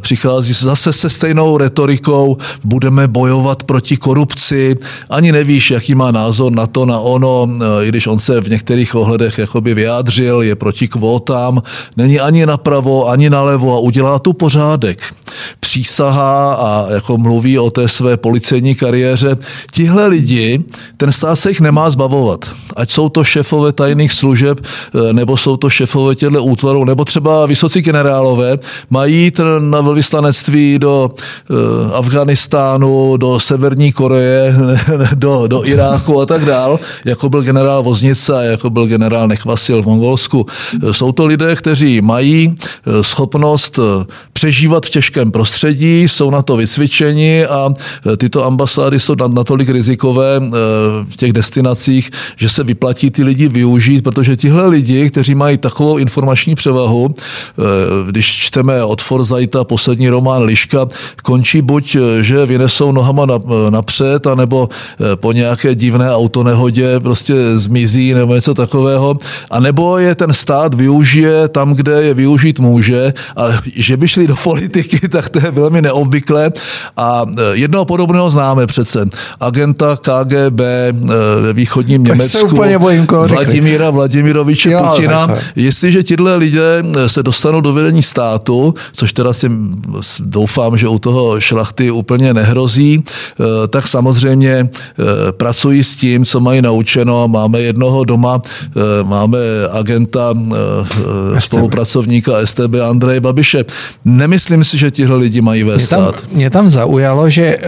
přichází 0.00 0.52
zase 0.52 0.92
se 0.92 1.10
stejnou 1.10 1.58
retorikou, 1.58 2.36
budeme 2.64 3.08
bojovat 3.08 3.62
proti 3.62 3.96
korupci, 3.96 4.74
ani 5.10 5.32
nevíš, 5.32 5.70
jaký 5.70 5.94
má 5.94 6.10
názor 6.10 6.52
na 6.52 6.66
to, 6.66 6.86
na 6.86 6.98
ono, 6.98 7.27
eh, 7.36 7.84
i 7.84 7.88
když 7.88 8.06
on 8.06 8.18
se 8.18 8.40
v 8.40 8.48
některých 8.48 8.94
ohledech 8.94 9.38
jakoby 9.38 9.74
vyjádřil, 9.74 10.42
je 10.42 10.56
proti 10.56 10.88
kvótám, 10.88 11.62
není 11.96 12.20
ani 12.20 12.46
napravo, 12.46 13.08
ani 13.08 13.30
nalevo 13.30 13.74
a 13.74 13.78
udělá 13.78 14.18
tu 14.18 14.32
pořádek. 14.32 15.02
Přísahá 15.60 16.54
a 16.54 16.86
jako 16.92 17.18
mluví 17.18 17.58
o 17.58 17.70
té 17.70 17.88
své 17.88 18.16
policejní 18.16 18.74
kariéře. 18.74 19.36
Tihle 19.72 20.06
lidi, 20.06 20.64
ten 20.96 21.12
stát 21.12 21.36
se 21.36 21.48
jich 21.48 21.60
nemá 21.60 21.90
zbavovat. 21.90 22.50
Ať 22.76 22.90
jsou 22.90 23.08
to 23.08 23.24
šefové 23.24 23.72
tajných 23.72 24.12
služeb, 24.12 24.60
eh, 24.60 25.12
nebo 25.12 25.36
jsou 25.36 25.56
to 25.56 25.70
šefové 25.70 26.14
těchto 26.14 26.44
útvarů, 26.44 26.84
nebo 26.84 27.04
třeba 27.04 27.46
vysocí 27.46 27.80
generálové, 27.80 28.58
mají 28.90 29.14
jít 29.16 29.40
na 29.58 29.80
velvyslanectví 29.80 30.78
do 30.78 31.10
uh, 31.50 31.96
Afganistánu, 31.96 33.16
do 33.16 33.40
Severní 33.40 33.92
Koreje, 33.92 34.54
do, 35.14 35.46
do 35.46 35.66
Iráku 35.66 36.20
a 36.20 36.26
tak 36.26 36.44
dál, 36.44 36.80
jako 37.04 37.28
byl 37.28 37.42
generál 37.42 37.82
Voznica, 37.82 38.42
jako 38.42 38.70
byl 38.70 38.86
generál 38.86 39.28
Nechvasil 39.28 39.82
v 39.82 39.86
Mongolsku. 39.86 40.46
Jsou 40.92 41.12
to 41.12 41.26
lidé, 41.26 41.56
kteří 41.56 42.00
mají 42.00 42.54
eh, 42.54 43.04
schopnost 43.04 43.78
eh, 43.78 44.04
přežívat 44.32 44.86
v 44.86 44.90
těžkém 45.18 45.30
prostředí, 45.30 46.02
jsou 46.02 46.30
na 46.30 46.42
to 46.42 46.56
vycvičeni 46.56 47.46
a 47.46 47.74
eh, 47.74 48.16
tyto 48.16 48.44
ambasády 48.44 49.00
jsou 49.00 49.14
natolik 49.28 49.68
rizikové 49.68 50.40
v 51.10 51.16
těch 51.16 51.32
destinacích, 51.32 52.10
že 52.36 52.48
se 52.48 52.64
vyplatí 52.64 53.10
ty 53.10 53.24
lidi 53.24 53.48
využít, 53.48 54.04
protože 54.04 54.36
tihle 54.36 54.66
lidi, 54.66 55.10
kteří 55.10 55.34
mají 55.34 55.58
takovou 55.58 55.98
informační 55.98 56.54
převahu, 56.54 57.14
když 58.10 58.26
čteme 58.26 58.84
od 58.84 59.00
Forzajta 59.02 59.64
poslední 59.64 60.08
román 60.08 60.42
Liška, 60.42 60.88
končí 61.22 61.62
buď, 61.62 61.96
že 62.20 62.46
vynesou 62.46 62.92
nohama 62.92 63.26
napřed, 63.70 64.26
anebo 64.26 64.68
po 65.14 65.32
nějaké 65.32 65.74
divné 65.74 66.14
autonehodě 66.14 67.00
prostě 67.00 67.34
zmizí 67.58 68.14
nebo 68.14 68.34
něco 68.34 68.54
takového. 68.54 69.16
A 69.50 69.60
nebo 69.60 69.98
je 69.98 70.14
ten 70.14 70.32
stát 70.32 70.74
využije 70.74 71.48
tam, 71.48 71.74
kde 71.74 72.02
je 72.02 72.14
využít 72.14 72.60
může, 72.60 73.12
ale 73.36 73.60
že 73.74 73.96
by 73.96 74.08
šli 74.08 74.26
do 74.26 74.36
politiky, 74.36 75.07
tak 75.08 75.28
to 75.28 75.38
je 75.38 75.50
velmi 75.50 75.82
neobvyklé. 75.82 76.52
A 76.96 77.22
e, 77.38 77.56
jednoho 77.56 77.84
podobného 77.84 78.30
známe 78.30 78.66
přece. 78.66 79.08
Agenta 79.40 79.96
KGB 79.96 80.60
e, 80.60 80.92
ve 81.42 81.52
východním 81.52 82.04
tak 82.04 82.16
Německu. 82.16 82.46
úplně 82.46 82.78
bojím, 82.78 83.06
Vladimíra 83.26 83.90
Vladimiroviče 83.90 84.70
jo, 84.70 84.80
Putina. 84.88 85.28
Jestliže 85.56 86.02
tyhle 86.02 86.36
lidé 86.36 86.82
e, 86.96 87.08
se 87.08 87.22
dostanou 87.22 87.60
do 87.60 87.72
vedení 87.72 88.02
státu, 88.02 88.74
což 88.92 89.12
teda 89.12 89.32
si 89.32 89.50
doufám, 90.20 90.78
že 90.78 90.88
u 90.88 90.98
toho 90.98 91.40
šlachty 91.40 91.90
úplně 91.90 92.34
nehrozí, 92.34 93.04
tak 93.70 93.88
samozřejmě 93.88 94.68
pracují 95.30 95.84
s 95.84 95.96
tím, 95.96 96.24
co 96.24 96.40
mají 96.40 96.62
naučeno. 96.62 97.28
Máme 97.28 97.60
jednoho 97.60 98.04
doma, 98.04 98.42
máme 99.02 99.38
agenta, 99.72 100.34
eh, 100.52 101.40
spolupracovníka 101.40 102.46
STB 102.46 102.80
Andreje 102.90 103.20
Babiše. 103.20 103.64
Nemyslím 104.04 104.64
si, 104.64 104.78
že 104.78 104.90
tihle 104.98 105.16
lidi 105.16 105.40
mají 105.40 105.62
ve 105.62 105.78
stát. 105.78 106.24
Mě 106.32 106.50
tam 106.50 106.70
zaujalo, 106.70 107.30
že 107.30 107.56
eh, 107.56 107.60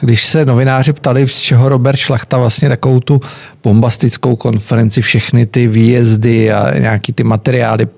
když 0.00 0.24
se 0.24 0.44
novináři 0.44 0.92
ptali, 0.92 1.28
z 1.28 1.38
čeho 1.38 1.68
Robert 1.68 1.96
Šlachta 1.96 2.38
vlastně 2.38 2.68
takovou 2.68 3.00
tu 3.00 3.20
bombastickou 3.62 4.36
konferenci, 4.36 5.02
všechny 5.02 5.46
ty 5.46 5.66
výjezdy 5.66 6.52
a 6.52 6.78
nějaký 6.78 7.12
ty 7.12 7.24
materiály, 7.24 7.88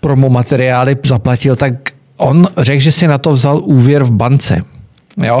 promo 0.00 0.28
materiály 0.28 0.96
zaplatil, 1.04 1.56
tak 1.56 1.72
on 2.16 2.46
řekl, 2.56 2.80
že 2.80 2.92
si 2.92 3.08
na 3.08 3.18
to 3.18 3.32
vzal 3.32 3.60
úvěr 3.64 4.04
v 4.04 4.10
bance. 4.10 4.60
Jo? 5.16 5.40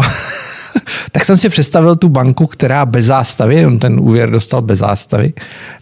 Tak 1.16 1.24
jsem 1.24 1.36
si 1.36 1.48
představil 1.48 1.96
tu 1.96 2.08
banku, 2.08 2.46
která 2.46 2.86
bez 2.86 3.04
zástavy, 3.04 3.66
on 3.66 3.78
ten 3.78 4.00
úvěr 4.00 4.30
dostal 4.30 4.62
bez 4.62 4.78
zástavy, 4.78 5.32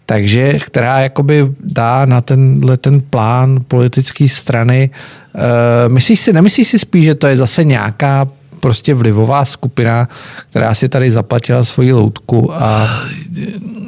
takže 0.05 0.59
která 0.59 0.99
jakoby 0.99 1.47
dá 1.59 2.05
na 2.05 2.21
tenhle 2.21 2.77
ten 2.77 3.01
plán 3.01 3.59
politické 3.67 4.27
strany. 4.27 4.89
Uh, 5.35 5.93
myslíš 5.93 6.19
si, 6.19 6.33
nemyslíš 6.33 6.67
si 6.67 6.79
spíš, 6.79 7.05
že 7.05 7.15
to 7.15 7.27
je 7.27 7.37
zase 7.37 7.63
nějaká 7.63 8.27
prostě 8.59 8.93
vlivová 8.93 9.45
skupina, 9.45 10.07
která 10.49 10.73
si 10.73 10.89
tady 10.89 11.11
zaplatila 11.11 11.63
svoji 11.63 11.93
loutku 11.93 12.53
a... 12.53 12.87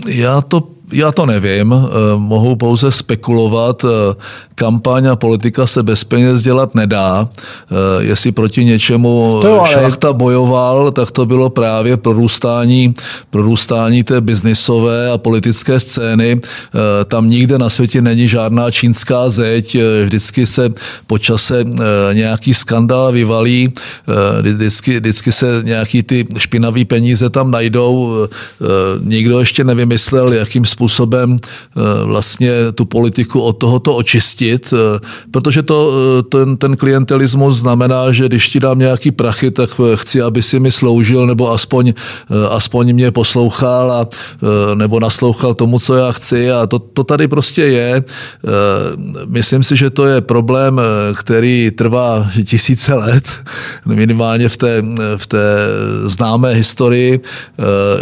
Já 0.07 0.41
to 0.41 0.67
já 0.93 1.11
to 1.11 1.25
nevím, 1.25 1.73
eh, 1.73 1.87
mohu 2.17 2.55
pouze 2.55 2.91
spekulovat. 2.91 3.85
Kampaň 4.57 5.05
a 5.05 5.15
politika 5.15 5.67
se 5.67 5.83
bez 5.83 6.03
peněz 6.03 6.41
dělat 6.41 6.75
nedá. 6.75 7.29
Eh, 7.29 8.03
jestli 8.03 8.31
proti 8.31 8.65
něčemu 8.65 9.39
to 9.41 9.59
ale... 9.59 9.69
šlachta 9.69 10.13
bojoval, 10.13 10.91
tak 10.91 11.11
to 11.11 11.25
bylo 11.25 11.49
právě 11.49 11.97
prorůstání, 11.97 12.93
prorůstání 13.29 14.03
té 14.03 14.21
biznisové 14.21 15.11
a 15.11 15.17
politické 15.17 15.79
scény. 15.79 16.41
Tam 17.05 17.29
nikde 17.29 17.57
na 17.57 17.69
světě 17.69 18.01
není 18.01 18.27
žádná 18.27 18.71
čínská 18.71 19.29
zeď, 19.29 19.77
vždycky 20.05 20.47
se 20.47 20.69
po 21.07 21.17
čase 21.17 21.63
nějaký 22.13 22.53
skandál 22.53 23.11
vyvalí, 23.11 23.73
vždycky, 24.41 24.99
vždycky 24.99 25.31
se 25.31 25.61
nějaký 25.63 26.03
ty 26.03 26.25
špinavý 26.37 26.85
peníze 26.85 27.29
tam 27.29 27.51
najdou. 27.51 28.27
Nikdo 29.01 29.39
ještě 29.39 29.63
nevymyslel, 29.63 30.33
jakým 30.33 30.65
způsobem 30.65 31.37
vlastně 32.03 32.51
tu 32.75 32.85
politiku 32.85 33.41
od 33.41 33.53
tohoto 33.53 33.95
očistit, 33.95 34.46
eh, 34.55 34.99
protože 35.31 35.63
to, 35.63 35.91
eh, 35.91 36.23
ten, 36.23 36.57
ten 36.57 36.77
klientelismus 36.77 37.57
znamená, 37.57 38.11
že 38.11 38.25
když 38.25 38.49
ti 38.49 38.59
dám 38.59 38.79
nějaký 38.79 39.11
prachy, 39.11 39.51
tak 39.51 39.69
chci, 39.95 40.21
aby 40.21 40.43
si 40.43 40.59
mi 40.59 40.71
sloužil 40.71 41.27
nebo 41.27 41.51
aspoň, 41.51 41.93
aspoň 42.49 42.93
mě 42.93 43.11
poslouchal 43.11 43.91
a, 43.91 44.07
nebo 44.75 44.99
naslouchal 44.99 45.53
tomu, 45.53 45.79
co 45.79 45.93
já 45.93 46.11
chci 46.11 46.51
a 46.51 46.65
to, 46.65 46.79
to 46.79 47.03
tady 47.03 47.27
prostě 47.27 47.61
je. 47.61 48.03
Myslím 49.25 49.63
si, 49.63 49.77
že 49.77 49.89
to 49.89 50.05
je 50.05 50.21
problém, 50.21 50.81
který 51.15 51.71
trvá 51.71 52.29
tisíce 52.45 52.93
let, 52.93 53.23
minimálně 53.85 54.49
v 54.49 54.57
té, 54.57 54.83
v 55.17 55.27
té 55.27 55.57
známé 56.05 56.53
historii. 56.53 57.19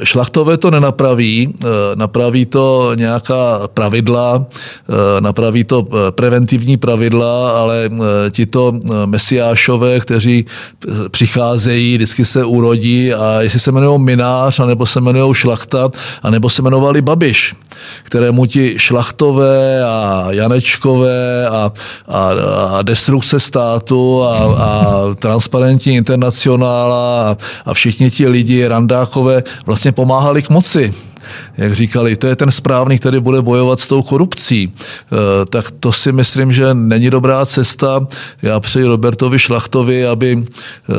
Šlachtové 0.04 0.58
to 0.58 0.72
nenapraví, 0.72 1.54
napraví 1.96 2.46
to 2.46 2.92
nějaká 2.96 3.68
pravidla, 3.68 4.46
eh, 4.90 5.22
napraví 5.22 5.64
to 5.64 5.88
eh, 5.88 6.12
preventivní 6.36 6.78
pravidla, 6.78 7.60
ale 7.60 7.90
eh, 7.92 8.32
tito 8.32 8.74
mesiášové, 9.06 10.00
kteří 10.00 10.46
přicházejí, 11.12 11.96
vždycky 11.96 12.26
se 12.26 12.46
urodí 12.46 13.14
a 13.14 13.42
jestli 13.42 13.60
se 13.60 13.72
jmenují 13.72 14.02
Minář, 14.02 14.60
anebo 14.60 14.86
se 14.86 15.00
jmenují 15.00 15.34
Šlachta, 15.34 15.90
anebo 16.24 16.50
se 16.50 16.62
jmenovali 16.62 17.02
Babiš, 17.02 17.56
kterému 18.04 18.46
ti 18.46 18.76
Šlachtové 18.78 19.84
a 19.84 20.28
Janečkové 20.30 21.48
a, 21.48 21.72
a, 22.08 22.30
a 22.78 22.82
destrukce 22.82 23.40
státu 23.40 24.24
a, 24.24 24.38
a 24.38 25.04
transparentní 25.16 25.96
internacionála 25.96 27.32
a, 27.32 27.38
a 27.66 27.74
všichni 27.74 28.12
ti 28.12 28.28
lidi, 28.28 28.68
Randákové, 28.68 29.44
vlastně 29.66 29.92
pomáhali 29.92 30.42
k 30.42 30.50
moci 30.50 30.94
jak 31.58 31.74
říkali, 31.74 32.16
to 32.16 32.28
je 32.28 32.36
ten 32.36 32.52
správný, 32.52 33.00
který 33.00 33.20
bude 33.20 33.42
bojovat 33.42 33.80
s 33.80 33.88
tou 33.88 34.02
korupcí, 34.02 34.74
eh, 34.74 35.16
tak 35.50 35.72
to 35.80 35.92
si 35.92 36.12
myslím, 36.12 36.52
že 36.52 36.74
není 36.74 37.10
dobrá 37.10 37.46
cesta. 37.46 38.08
Já 38.42 38.60
přeji 38.60 38.86
Robertovi 38.86 39.40
Šlachtovi, 39.40 40.06
aby, 40.06 40.44
eh, 40.90 40.94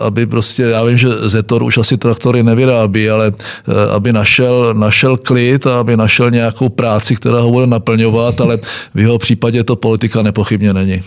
aby 0.00 0.26
prostě, 0.26 0.62
já 0.62 0.84
vím, 0.84 0.98
že 0.98 1.08
Zetor 1.08 1.62
už 1.62 1.78
asi 1.78 1.96
traktory 1.96 2.42
nevyrábí, 2.42 3.10
ale 3.10 3.32
eh, 3.32 3.72
aby 3.94 4.12
našel, 4.12 4.74
našel 4.74 5.16
klid 5.16 5.66
a 5.66 5.80
aby 5.80 5.96
našel 5.96 6.30
nějakou 6.30 6.68
práci, 6.68 7.16
která 7.16 7.40
ho 7.40 7.50
bude 7.50 7.66
naplňovat, 7.66 8.40
ale 8.40 8.58
v 8.94 8.98
jeho 9.00 9.18
případě 9.18 9.64
to 9.64 9.76
politika 9.76 10.22
nepochybně 10.22 10.72
není. 10.72 11.02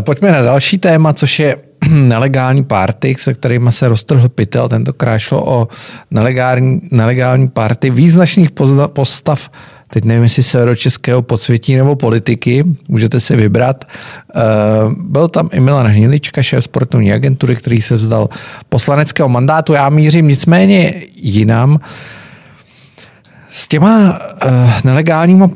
Pojďme 0.00 0.32
na 0.32 0.42
další 0.42 0.78
téma, 0.78 1.12
což 1.12 1.38
je 1.38 1.69
nelegální 1.90 2.64
party, 2.64 3.14
se 3.18 3.34
kterými 3.34 3.72
se 3.72 3.88
roztrhl 3.88 4.28
pytel. 4.28 4.68
Tentokrát 4.68 5.18
šlo 5.18 5.44
o 5.46 5.68
nelegální, 6.10 6.80
nelegální 6.90 7.48
party 7.48 7.90
význačných 7.90 8.50
postav 8.92 9.50
teď 9.92 10.04
nevím, 10.04 10.22
jestli 10.22 10.42
severočeského 10.42 11.22
podsvětí 11.22 11.76
nebo 11.76 11.96
politiky, 11.96 12.64
můžete 12.88 13.20
si 13.20 13.36
vybrat. 13.36 13.84
Eh, 13.84 14.40
byl 15.02 15.28
tam 15.28 15.48
i 15.52 15.60
Milan 15.60 15.86
Hnilička, 15.86 16.42
šéf 16.42 16.64
sportovní 16.64 17.12
agentury, 17.12 17.56
který 17.56 17.82
se 17.82 17.94
vzdal 17.94 18.28
poslaneckého 18.68 19.28
mandátu. 19.28 19.72
Já 19.72 19.88
mířím 19.88 20.28
nicméně 20.28 20.94
jinam. 21.16 21.78
S 23.52 23.68
těma 23.68 24.08
uh, 24.10 24.50
nelegálníma 24.84 25.50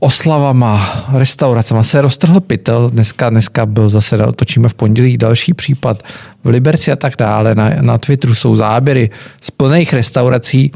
oslavama, 0.00 1.06
restauracema 1.12 1.82
se 1.82 2.00
roztrhl 2.00 2.40
pytel. 2.40 2.90
Dneska, 2.90 3.30
dneska 3.30 3.66
byl 3.66 3.88
zase, 3.88 4.18
točíme 4.36 4.68
v 4.68 4.74
pondělí 4.74 5.16
další 5.16 5.54
případ 5.54 6.02
v 6.44 6.48
Liberci 6.48 6.92
a 6.92 6.96
tak 6.96 7.14
dále. 7.18 7.54
Na, 7.54 7.70
na 7.80 7.98
Twitteru 7.98 8.34
jsou 8.34 8.56
záběry 8.56 9.10
z 9.40 9.50
plných 9.50 9.92
restaurací. 9.92 10.72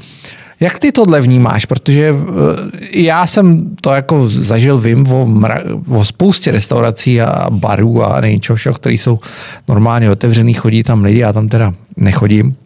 Jak 0.61 0.78
ty 0.78 0.93
tohle 0.93 1.21
vnímáš? 1.21 1.64
Protože 1.64 2.14
eh, 2.14 3.00
já 3.00 3.26
jsem 3.26 3.76
to 3.81 3.93
jako 3.93 4.28
zažil, 4.28 4.78
vím 4.78 5.12
o, 5.12 5.26
mra- 5.26 5.83
o 5.88 6.04
spoustě 6.04 6.50
restaurací 6.50 7.21
a 7.21 7.50
barů 7.50 8.04
a 8.04 8.21
něčeho 8.21 8.57
všeho, 8.57 8.75
které 8.75 8.95
jsou 8.95 9.21
normálně 9.69 10.11
otevřený, 10.11 10.54
chodí 10.54 10.83
tam 10.83 11.04
lidi, 11.04 11.19
já 11.19 11.33
tam 11.33 11.49
teda 11.49 11.75
nechodím. 11.97 12.57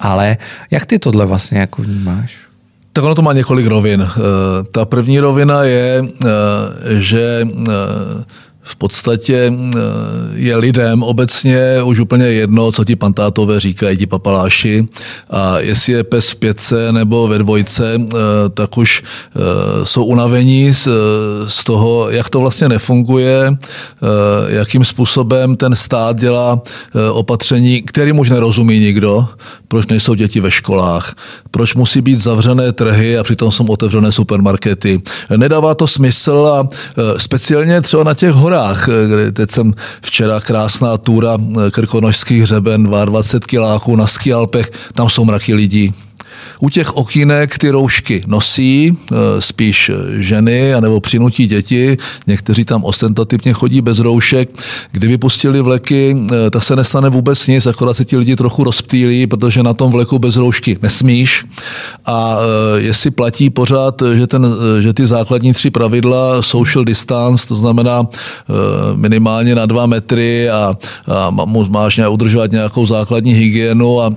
Ale 0.00 0.36
jak 0.70 0.86
ty 0.86 0.98
tohle 0.98 1.26
vlastně 1.26 1.58
jako 1.58 1.82
vnímáš? 1.82 2.45
Tak 2.96 3.04
ono 3.04 3.14
to 3.14 3.22
má 3.22 3.32
několik 3.32 3.66
rovin. 3.66 4.00
Eh, 4.00 4.10
ta 4.72 4.84
první 4.84 5.20
rovina 5.20 5.62
je, 5.62 6.00
eh, 6.00 6.28
že 6.96 7.44
v 8.68 8.76
podstatě 8.76 9.52
eh, 9.52 9.78
je 10.34 10.56
lidem 10.56 11.02
obecně 11.02 11.82
už 11.82 11.98
úplně 11.98 12.26
jedno, 12.26 12.72
co 12.72 12.84
ti 12.84 12.96
pantátové 12.96 13.60
říkají, 13.60 13.96
ti 13.96 14.06
papaláši. 14.06 14.88
A 15.30 15.58
jestli 15.58 15.92
je 15.92 16.04
pes 16.04 16.30
v 16.30 16.36
pětce 16.36 16.92
nebo 16.92 17.28
ve 17.28 17.38
dvojce, 17.38 17.94
eh, 17.94 18.16
tak 18.54 18.78
už 18.78 19.02
eh, 19.02 19.40
jsou 19.84 20.04
unavení 20.04 20.74
z, 20.74 21.64
toho, 21.64 22.10
jak 22.10 22.30
to 22.30 22.40
vlastně 22.40 22.68
nefunguje, 22.68 23.56
jakým 24.48 24.84
způsobem 24.84 25.56
ten 25.56 25.76
stát 25.76 26.16
dělá 26.16 26.62
opatření, 27.12 27.82
kterým 27.82 28.18
už 28.18 28.30
nerozumí 28.30 28.78
nikdo, 28.78 29.28
proč 29.68 29.86
nejsou 29.86 30.14
děti 30.14 30.40
ve 30.40 30.50
školách, 30.50 31.14
proč 31.50 31.74
musí 31.74 32.00
být 32.00 32.18
zavřené 32.18 32.72
trhy 32.72 33.18
a 33.18 33.24
přitom 33.24 33.52
jsou 33.52 33.66
otevřené 33.66 34.12
supermarkety. 34.12 35.02
Nedává 35.36 35.74
to 35.74 35.86
smysl 35.86 36.46
a 36.54 36.68
speciálně 37.18 37.80
třeba 37.80 38.04
na 38.04 38.14
těch 38.14 38.32
horách 38.32 38.55
horách, 38.56 38.88
kde 39.08 39.32
teď 39.32 39.50
jsem 39.50 39.72
včera 40.02 40.40
krásná 40.40 40.98
túra 40.98 41.38
krkonožských 41.70 42.42
hřeben, 42.42 42.82
22 42.82 43.46
kiláků 43.46 43.96
na 43.96 44.06
skialpech, 44.06 44.70
tam 44.92 45.08
jsou 45.10 45.24
mraky 45.24 45.54
lidí. 45.54 45.94
U 46.60 46.70
těch 46.70 46.96
okýnek 46.96 47.58
ty 47.58 47.70
roušky 47.70 48.24
nosí 48.26 48.98
eh, 49.12 49.16
spíš 49.40 49.88
eh, 49.88 50.22
ženy 50.22 50.74
anebo 50.74 51.00
přinutí 51.00 51.46
děti. 51.46 51.96
Někteří 52.26 52.64
tam 52.64 52.84
ostentativně 52.84 53.52
chodí 53.52 53.80
bez 53.80 53.98
roušek. 53.98 54.50
Kdyby 54.92 55.18
pustili 55.18 55.60
vleky, 55.60 56.16
eh, 56.16 56.50
tak 56.50 56.62
se 56.62 56.76
nestane 56.76 57.10
vůbec 57.10 57.46
nic, 57.46 57.66
akorát 57.66 57.94
se 57.94 58.04
ti 58.04 58.16
lidi 58.16 58.36
trochu 58.36 58.64
rozptýlí, 58.64 59.26
protože 59.26 59.62
na 59.62 59.74
tom 59.74 59.92
vleku 59.92 60.18
bez 60.18 60.36
roušky 60.36 60.78
nesmíš. 60.82 61.44
A 62.06 62.38
jestli 62.76 63.10
platí 63.10 63.50
pořád, 63.50 64.02
že, 64.14 64.26
ten, 64.26 64.46
že 64.80 64.92
ty 64.92 65.06
základní 65.06 65.52
tři 65.52 65.70
pravidla 65.70 66.42
social 66.42 66.84
distance, 66.84 67.46
to 67.46 67.54
znamená 67.54 68.08
minimálně 68.94 69.54
na 69.54 69.66
dva 69.66 69.86
metry 69.86 70.50
a, 70.50 70.74
a 71.08 71.30
máš 71.68 71.96
nějak 71.96 72.12
udržovat 72.12 72.52
nějakou 72.52 72.86
základní 72.86 73.32
hygienu 73.32 74.00
a 74.00 74.14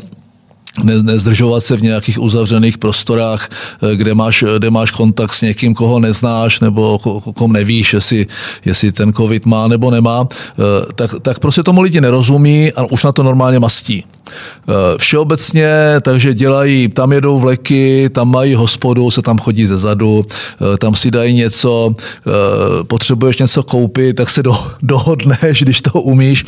ne, 0.84 1.04
nezdržovat 1.04 1.64
se 1.64 1.78
v 1.78 1.82
nějakých 1.82 2.20
uzavřených 2.20 2.78
prostorách, 2.78 3.50
eh, 3.84 3.96
kde 3.96 4.16
máš, 4.16 4.44
kde 4.58 4.72
máš 4.72 4.92
kontakt 4.92 5.34
s 5.34 5.42
někým, 5.42 5.74
koho 5.74 6.00
neznáš 6.00 6.60
nebo 6.60 7.00
kom 7.36 7.54
nevíš, 7.54 7.94
jestli, 7.94 8.26
jestli 8.66 8.92
ten 8.92 9.14
covid 9.14 9.46
má 9.46 9.68
nebo 9.68 9.92
nemá, 9.92 10.28
eh, 10.30 10.94
tak, 10.96 11.12
tak 11.22 11.40
prostě 11.40 11.64
tomu 11.64 11.82
lidi 11.82 12.02
nerozumí 12.02 12.72
a 12.72 12.86
už 12.86 13.04
na 13.04 13.12
to 13.12 13.24
normálně 13.24 13.60
mastí. 13.60 14.06
Eh, 14.70 14.74
všeobecně, 14.98 15.72
takže 16.02 16.34
dělají, 16.34 16.88
tam 16.88 17.12
jedou 17.12 17.40
vleky, 17.40 18.10
tam 18.10 18.32
mají 18.32 18.56
hospodu, 18.56 19.12
se 19.12 19.22
tam 19.22 19.38
chodí 19.38 19.66
ze 19.66 19.78
zadu, 19.78 20.26
tam 20.80 20.96
si 20.96 21.12
dají 21.12 21.34
něco, 21.34 21.94
potřebuješ 22.88 23.38
něco 23.38 23.64
koupit, 23.64 24.16
tak 24.16 24.30
se 24.30 24.44
do, 24.44 24.58
dohodneš, 24.82 25.62
když 25.62 25.82
to 25.82 25.92
umíš. 26.02 26.46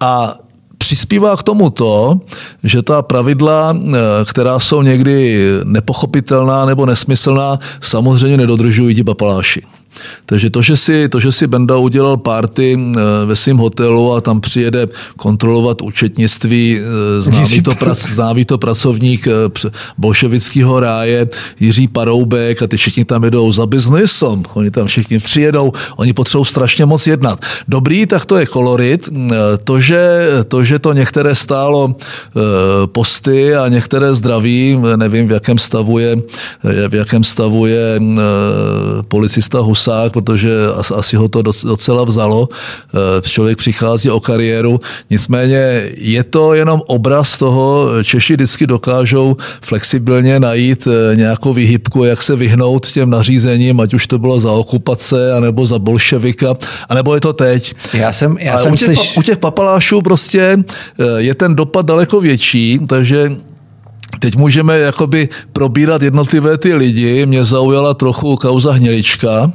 A 0.00 0.34
Přispívá 0.80 1.36
k 1.36 1.42
tomu 1.42 1.70
to, 1.70 2.20
že 2.64 2.82
ta 2.82 3.02
pravidla, 3.02 3.76
eh, 3.76 3.98
která 4.24 4.58
jsou 4.58 4.82
někdy 4.82 5.38
nepochopitelná 5.64 6.64
nebo 6.64 6.86
nesmyslná, 6.86 7.58
samozřejmě 7.80 8.36
nedodržují 8.36 8.94
ti 8.94 9.04
papaláši. 9.04 9.62
Takže 10.26 10.50
to, 10.50 10.62
že 10.62 10.76
si, 10.76 11.08
to, 11.08 11.20
že 11.20 11.32
si 11.32 11.46
Benda 11.46 11.76
udělal 11.76 12.16
party 12.16 12.78
eh, 12.78 13.00
ve 13.26 13.36
svém 13.36 13.56
hotelu 13.56 14.12
a 14.12 14.20
tam 14.20 14.40
přijede 14.40 14.86
kontrolovat 15.16 15.82
účetnictví, 15.82 16.78
eh, 16.78 17.22
známý 17.22 17.62
to, 17.62 17.74
prac, 17.74 17.98
známý 17.98 18.44
to 18.44 18.58
pracovník 18.58 19.26
eh, 19.26 19.32
bolševického 19.98 20.80
ráje 20.80 21.28
Jiří 21.60 21.88
Paroubek 21.88 22.62
a 22.62 22.66
ty 22.66 22.76
všichni 22.76 23.04
tam 23.04 23.24
jedou 23.24 23.52
za 23.52 23.66
biznesem. 23.66 24.42
Oni 24.54 24.70
tam 24.70 24.86
všichni 24.86 25.18
přijedou, 25.18 25.72
oni 25.96 26.12
potřebují 26.12 26.46
strašně 26.46 26.86
moc 26.86 27.06
jednat. 27.06 27.40
Dobrý, 27.68 28.06
tak 28.06 28.24
to 28.24 28.36
je 28.36 28.46
kolorit. 28.46 29.08
To, 29.64 29.80
že 29.80 30.28
to, 30.48 30.64
že 30.64 30.78
to 30.78 30.92
některé 30.92 31.34
stálo 31.34 31.94
posty 32.86 33.56
a 33.56 33.68
některé 33.68 34.14
zdraví, 34.14 34.78
nevím, 34.96 35.28
v 35.28 35.30
jakém 35.30 35.58
stavu 35.58 35.98
je, 35.98 36.16
v 36.88 36.94
jakém 36.94 37.24
stavu 37.24 37.66
je 37.66 38.00
policista 39.08 39.58
Husa, 39.60 39.79
Husák, 39.80 40.12
protože 40.12 40.50
asi 40.94 41.16
ho 41.16 41.28
to 41.28 41.42
docela 41.42 42.04
vzalo. 42.04 42.48
Eh, 42.48 43.28
člověk 43.28 43.58
přichází 43.58 44.10
o 44.10 44.20
kariéru. 44.20 44.80
Nicméně 45.10 45.90
je 45.96 46.24
to 46.24 46.54
jenom 46.54 46.82
obraz 46.86 47.38
toho, 47.38 47.88
Češi 48.04 48.32
vždycky 48.32 48.66
dokážou 48.66 49.36
flexibilně 49.62 50.40
najít 50.40 50.88
eh, 50.88 51.16
nějakou 51.16 51.52
výhybku, 51.52 52.04
jak 52.04 52.22
se 52.22 52.36
vyhnout 52.36 52.92
těm 52.92 53.10
nařízením, 53.10 53.80
ať 53.80 53.94
už 53.94 54.06
to 54.06 54.18
bylo 54.18 54.40
za 54.40 54.52
okupace, 54.52 55.32
anebo 55.32 55.66
za 55.66 55.78
bolševika, 55.78 56.54
anebo 56.88 57.14
je 57.14 57.20
to 57.20 57.32
teď. 57.32 57.74
Já 57.94 58.12
jsem, 58.12 58.36
já 58.40 58.58
jsem 58.58 58.72
u, 58.72 58.76
těch, 58.76 58.86
slyš... 58.86 59.16
u 59.16 59.22
těch 59.22 59.38
papalášů 59.38 60.02
prostě 60.02 60.56
eh, 60.60 61.04
je 61.16 61.34
ten 61.34 61.54
dopad 61.54 61.86
daleko 61.86 62.20
větší, 62.20 62.80
takže 62.88 63.30
Teď 64.20 64.36
můžeme 64.36 64.78
jakoby 64.78 65.28
probírat 65.52 66.02
jednotlivé 66.02 66.58
ty 66.58 66.74
lidi. 66.74 67.26
Mě 67.26 67.44
zaujala 67.44 67.94
trochu 67.94 68.36
kauza 68.36 68.72
Hnělička, 68.72 69.52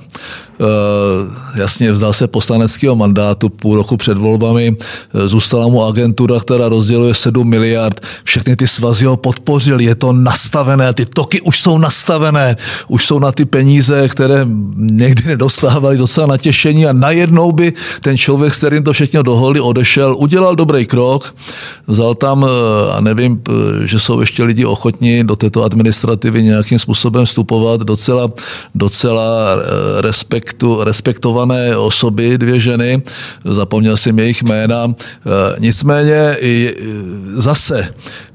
Eh, 0.60 1.60
jasně 1.60 1.92
vzdal 1.92 2.14
se 2.14 2.28
poslaneckého 2.28 2.96
mandátu 2.96 3.50
půl 3.50 3.76
roku 3.76 3.98
před 3.98 4.18
volbami, 4.18 4.76
eh, 4.76 5.28
zůstala 5.28 5.68
mu 5.68 5.84
agentura, 5.84 6.40
která 6.40 6.70
rozděluje 6.70 7.14
7 7.14 7.50
miliard, 7.50 8.02
všechny 8.24 8.56
ty 8.56 8.68
svazy 8.68 9.06
ho 9.06 9.18
podpořili, 9.18 9.84
je 9.84 9.96
to 9.96 10.14
nastavené, 10.14 10.94
ty 10.94 11.06
toky 11.06 11.42
už 11.42 11.60
jsou 11.60 11.78
nastavené, 11.78 12.56
už 12.88 13.06
jsou 13.06 13.20
na 13.20 13.32
ty 13.32 13.46
peníze, 13.46 14.08
které 14.10 14.48
někdy 14.76 15.24
nedostávali 15.28 15.98
docela 15.98 16.28
natěšení. 16.28 16.88
A 16.88 16.94
najednou 16.94 17.52
by 17.52 17.74
ten 18.00 18.18
člověk, 18.18 18.54
s 18.54 18.58
kterým 18.58 18.84
to 18.84 18.94
všechno 18.94 19.24
dohodli, 19.24 19.60
odešel, 19.60 20.16
udělal 20.18 20.56
dobrý 20.56 20.86
krok, 20.86 21.36
vzal 21.88 22.16
tam, 22.16 22.46
eh, 22.48 22.92
a 22.92 23.02
nevím, 23.02 23.42
že 23.86 24.00
jsou 24.00 24.22
ještě 24.22 24.44
lidi 24.44 24.55
ochotní 24.64 25.24
do 25.24 25.36
této 25.36 25.64
administrativy 25.64 26.44
nějakým 26.44 26.80
způsobem 26.80 27.26
vstupovat, 27.26 27.82
docela, 27.82 28.32
docela 28.76 29.56
respekt 30.02 30.46
respektu, 30.46 30.84
respektované 30.84 31.78
osoby, 31.78 32.38
dvě 32.38 32.60
ženy, 32.60 33.02
zapomněl 33.46 33.98
jsem 33.98 34.20
jejich 34.20 34.44
jména, 34.44 34.88
e, 34.88 35.60
nicméně 35.60 36.38
i 36.40 36.76
zase 37.34 37.94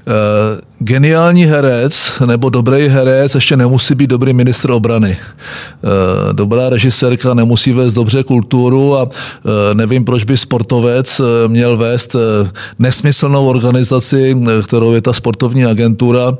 geniální 0.79 1.45
herec 1.45 2.11
nebo 2.25 2.49
dobrý 2.49 2.87
herec 2.87 3.35
ještě 3.35 3.57
nemusí 3.57 3.95
být 3.95 4.07
dobrý 4.07 4.33
ministr 4.33 4.71
obrany. 4.71 5.17
Eh, 5.19 6.33
dobrá 6.33 6.69
režisérka 6.69 7.33
nemusí 7.33 7.73
vést 7.73 7.93
dobře 7.93 8.23
kulturu 8.23 8.97
a 8.97 9.09
eh, 9.09 9.75
nevím, 9.75 10.05
proč 10.05 10.23
by 10.23 10.37
sportovec 10.37 11.21
měl 11.47 11.77
vést 11.77 12.15
nesmyslnou 12.79 13.45
organizaci, 13.45 14.37
kterou 14.63 14.93
je 14.93 15.01
ta 15.01 15.13
sportovní 15.13 15.65
agentura. 15.65 16.37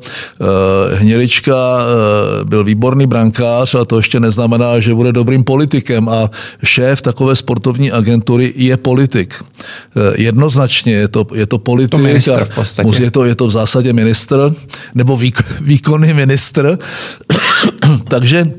Hnělička 0.94 1.80
byl 2.44 2.64
výborný 2.64 3.08
brankář 3.08 3.76
a 3.76 3.86
to 3.86 3.98
ještě 3.98 4.20
neznamená, 4.20 4.80
že 4.80 4.94
bude 4.94 5.12
dobrým 5.12 5.44
politikem 5.44 6.10
a 6.10 6.30
šéf 6.64 7.02
takové 7.02 7.36
sportovní 7.36 7.92
agentury 7.92 8.54
je 8.56 8.78
politik. 8.78 9.44
Jednoznačně 10.16 10.94
je 10.94 11.08
to, 11.08 11.28
je 11.34 11.48
to 11.48 11.58
politik. 11.58 11.92
To 11.92 11.98
ministr 11.98 12.46
v 12.46 12.56
podstatě. 12.56 13.04
Je 13.04 13.12
to, 13.12 13.26
je 13.26 13.36
to 13.36 13.51
v 13.52 13.54
zásadě 13.54 13.94
ministr 13.94 14.56
nebo 14.96 15.20
výkonný 15.62 16.14
ministr. 16.14 16.80
Takže 18.08 18.52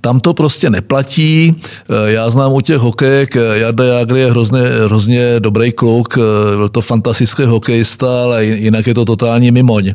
tam 0.00 0.20
to 0.20 0.34
prostě 0.34 0.70
neplatí. 0.70 1.54
Eh, 1.54 2.10
já 2.10 2.30
znám 2.30 2.52
u 2.52 2.60
těch 2.60 2.78
hokejek, 2.78 3.36
eh, 3.36 3.58
Jarda 3.58 3.84
Jágr 3.84 4.16
je 4.16 4.30
hrozně, 4.30 4.60
hrozně 4.84 5.34
dobrý 5.38 5.72
kluk, 5.72 6.18
byl 6.56 6.68
to 6.68 6.80
fantastický 6.80 7.44
hokejista, 7.44 8.22
ale 8.22 8.44
jinak 8.44 8.86
je 8.86 8.94
to 8.94 9.04
totální 9.04 9.50
mimoň. 9.50 9.92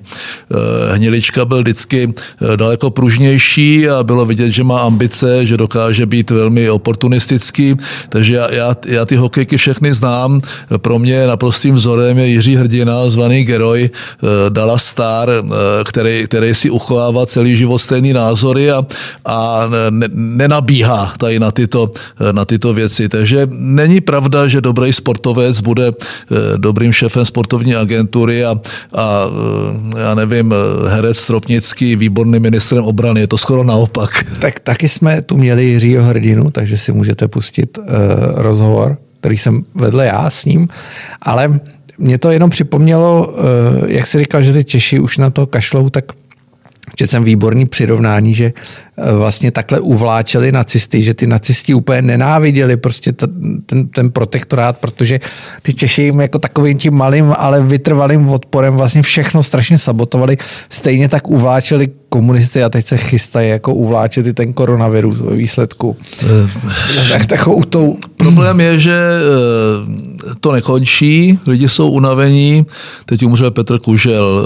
Hnilička 0.93 1.45
byl 1.45 1.61
vždycky 1.61 2.13
daleko 2.55 2.89
pružnější 2.89 3.89
a 3.89 4.03
bylo 4.03 4.25
vidět, 4.25 4.51
že 4.51 4.63
má 4.63 4.79
ambice, 4.79 5.45
že 5.45 5.57
dokáže 5.57 6.05
být 6.05 6.31
velmi 6.31 6.69
oportunistický, 6.69 7.75
takže 8.09 8.33
já, 8.33 8.53
já, 8.53 8.75
já 8.85 9.05
ty 9.05 9.15
hokejky 9.15 9.57
všechny 9.57 9.93
znám. 9.93 10.41
Pro 10.77 10.99
mě 10.99 11.27
naprostým 11.27 11.75
vzorem 11.75 12.17
je 12.17 12.27
Jiří 12.27 12.55
Hrdina, 12.55 13.09
zvaný 13.09 13.43
Geroj, 13.43 13.89
Dala 14.49 14.77
Star, 14.77 15.29
který, 15.83 16.23
který 16.25 16.55
si 16.55 16.69
uchovává 16.69 17.25
celý 17.25 17.57
život 17.57 17.79
stejný 17.79 18.13
názory 18.13 18.71
a 18.71 18.85
a 19.25 19.67
ne, 19.89 20.07
nenabíhá 20.13 21.13
tady 21.17 21.39
na 21.39 21.51
tyto, 21.51 21.91
na 22.31 22.45
tyto 22.45 22.73
věci. 22.73 23.09
Takže 23.09 23.47
není 23.51 24.01
pravda, 24.01 24.47
že 24.47 24.61
dobrý 24.61 24.93
sportovec 24.93 25.61
bude 25.61 25.87
eh, 25.87 26.35
dobrým 26.57 26.93
šéfem 26.93 27.25
sportovní 27.25 27.75
agentury 27.75 28.45
a, 28.45 28.55
a 28.95 29.25
eh, 29.95 29.99
já 29.99 30.15
nevím, 30.15 30.53
herec 30.87 31.17
Stropnický 31.17 31.95
výborným 31.95 32.41
ministrem 32.41 32.83
obrany. 32.83 33.19
Je 33.19 33.27
to 33.27 33.37
skoro 33.37 33.63
naopak. 33.63 34.25
Tak 34.39 34.59
taky 34.59 34.89
jsme 34.89 35.21
tu 35.21 35.37
měli 35.37 35.65
Jiřího 35.65 36.03
Hrdinu, 36.03 36.51
takže 36.51 36.77
si 36.77 36.91
můžete 36.91 37.27
pustit 37.27 37.77
uh, 37.77 37.85
rozhovor, 38.35 38.97
který 39.19 39.37
jsem 39.37 39.63
vedl 39.75 40.01
já 40.01 40.29
s 40.29 40.45
ním, 40.45 40.67
ale 41.21 41.59
mě 41.97 42.17
to 42.17 42.31
jenom 42.31 42.49
připomnělo, 42.49 43.35
jak 43.87 44.07
si 44.07 44.19
říkal, 44.19 44.43
že 44.43 44.53
ty 44.53 44.63
Češi 44.63 44.99
už 44.99 45.17
na 45.17 45.29
to 45.29 45.47
kašlou, 45.47 45.89
tak 45.89 46.05
Četl 46.95 47.11
jsem 47.11 47.23
výborný 47.23 47.65
přirovnání, 47.65 48.33
že 48.33 48.45
eh, 48.45 49.11
vlastně 49.13 49.51
takhle 49.51 49.79
uvláčeli 49.79 50.51
nacisty, 50.51 51.01
že 51.01 51.13
ty 51.13 51.27
nacisti 51.27 51.73
úplně 51.73 52.01
nenáviděli 52.01 52.77
prostě 52.77 53.13
ten, 53.65 53.87
ten 53.87 54.11
protektorát, 54.11 54.77
protože 54.77 55.19
ty 55.61 55.73
Češi 55.73 56.01
jim 56.01 56.19
jako 56.19 56.39
takovým 56.39 56.77
tím 56.77 56.93
malým, 56.93 57.33
ale 57.37 57.61
vytrvalým 57.61 58.29
odporem 58.29 58.73
vlastně 58.73 59.01
všechno 59.01 59.43
strašně 59.43 59.77
sabotovali. 59.77 60.37
Stejně 60.69 61.09
tak 61.09 61.27
uvláčeli 61.27 61.87
komunisty 62.09 62.63
a 62.63 62.69
teď 62.69 62.85
se 62.85 62.97
chystají 62.97 63.49
jako 63.49 63.73
uvláčet 63.73 64.27
i 64.27 64.33
ten 64.33 64.53
koronavirus 64.53 65.21
ve 65.21 65.35
výsledku. 65.35 65.97
Eh, 66.23 66.49
tak 67.11 67.25
takovou 67.25 67.63
tou... 67.63 67.97
Problém 68.17 68.59
je, 68.59 68.79
že 68.79 68.95
eh, 68.95 70.09
to 70.39 70.51
nekončí, 70.51 71.39
lidi 71.47 71.69
jsou 71.69 71.89
unavení. 71.89 72.65
Teď 73.05 73.25
umřel 73.25 73.51
Petr 73.51 73.79
Kužel, 73.79 74.45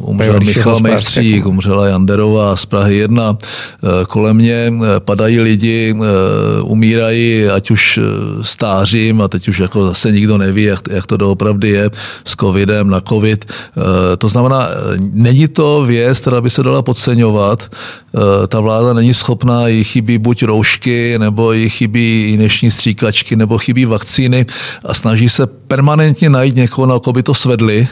umřel 0.00 0.40
Michal 0.40 0.80
Mejstřík, 0.80 1.46
umřela 1.46 1.86
Janderová 1.86 2.56
z 2.56 2.66
Prahy 2.66 2.96
1. 2.96 3.38
Eh, 3.40 3.88
kolem 4.08 4.36
mě 4.36 4.72
eh, 4.72 5.00
padají 5.00 5.40
lidi, 5.40 5.94
eh, 5.96 6.62
umírají, 6.62 7.46
ať 7.46 7.70
už 7.70 8.00
stářím 8.42 9.22
a 9.22 9.28
teď 9.28 9.48
už 9.48 9.58
jako 9.58 9.86
zase 9.86 10.12
nikdo 10.12 10.38
neví, 10.38 10.62
jak, 10.62 10.80
jak 10.90 11.06
to 11.06 11.16
doopravdy 11.16 11.68
je 11.68 11.90
s 12.24 12.36
covidem 12.36 12.90
na 12.90 13.00
covid. 13.00 13.44
To 14.18 14.28
znamená, 14.28 14.68
není 15.00 15.48
to 15.48 15.82
věc, 15.82 16.20
která 16.20 16.40
by 16.40 16.50
se 16.50 16.62
dala 16.70 16.82
podceňovat. 16.82 17.68
Ta 18.48 18.60
vláda 18.60 18.92
není 18.92 19.14
schopná, 19.14 19.68
jí 19.68 19.84
chybí 19.84 20.18
buď 20.18 20.42
roušky, 20.42 21.18
nebo 21.18 21.52
jí 21.52 21.68
chybí 21.68 22.32
dnešní 22.36 22.70
stříkačky, 22.70 23.36
nebo 23.36 23.58
chybí 23.58 23.84
vakcíny 23.84 24.46
a 24.84 24.94
snaží 24.94 25.28
se 25.28 25.46
permanentně 25.46 26.30
najít 26.30 26.56
někoho, 26.56 26.86
na 26.86 26.98
koho 26.98 27.12
by 27.12 27.22
to 27.22 27.34
svedli 27.34 27.88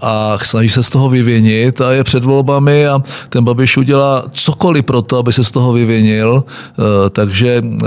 a 0.00 0.38
snaží 0.42 0.68
se 0.68 0.82
z 0.82 0.90
toho 0.90 1.08
vyvinit 1.08 1.80
a 1.80 1.92
je 1.92 2.04
před 2.04 2.24
volbami 2.24 2.86
a 2.86 3.00
ten 3.28 3.44
Babiš 3.44 3.76
udělá 3.76 4.24
cokoliv 4.32 4.84
pro 4.84 5.02
to, 5.02 5.18
aby 5.18 5.32
se 5.32 5.44
z 5.44 5.50
toho 5.50 5.72
vyvinil, 5.72 6.44
eh, 6.44 7.10
takže 7.10 7.62
eh, 7.64 7.86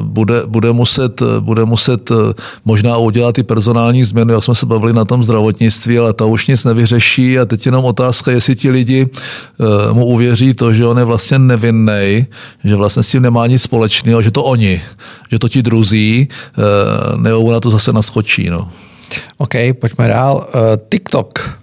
bude, 0.00 0.42
bude, 0.46 0.72
muset, 0.72 1.22
bude 1.40 1.64
muset 1.64 2.10
eh, 2.10 2.14
možná 2.64 2.96
udělat 2.96 3.38
i 3.38 3.42
personální 3.42 4.04
změnu, 4.04 4.34
jak 4.34 4.44
jsme 4.44 4.54
se 4.54 4.66
bavili 4.66 4.92
na 4.92 5.04
tom 5.04 5.22
zdravotnictví, 5.22 5.98
ale 5.98 6.12
ta 6.12 6.24
už 6.24 6.46
nic 6.46 6.64
nevyřeší 6.64 7.38
a 7.38 7.44
teď 7.44 7.66
jenom 7.66 7.84
otázka, 7.84 8.30
jestli 8.30 8.54
ti 8.56 8.70
lidi 8.70 9.06
mu 9.92 10.06
uvěří 10.06 10.54
to, 10.54 10.72
že 10.72 10.86
on 10.86 10.98
je 10.98 11.04
vlastně 11.04 11.38
nevinný, 11.38 12.26
že 12.64 12.76
vlastně 12.76 13.02
s 13.02 13.10
tím 13.10 13.22
nemá 13.22 13.46
nic 13.46 13.62
společného, 13.62 14.22
že 14.22 14.30
to 14.30 14.44
oni, 14.44 14.82
že 15.30 15.38
to 15.38 15.48
ti 15.48 15.62
druzí, 15.62 16.28
nebo 17.16 17.52
na 17.52 17.60
to 17.60 17.70
zase 17.70 17.92
naskočí. 17.92 18.50
No. 18.50 18.70
OK, 19.38 19.54
pojďme 19.80 20.08
dál. 20.08 20.46
Uh, 20.54 20.60
TikTok. 20.88 21.58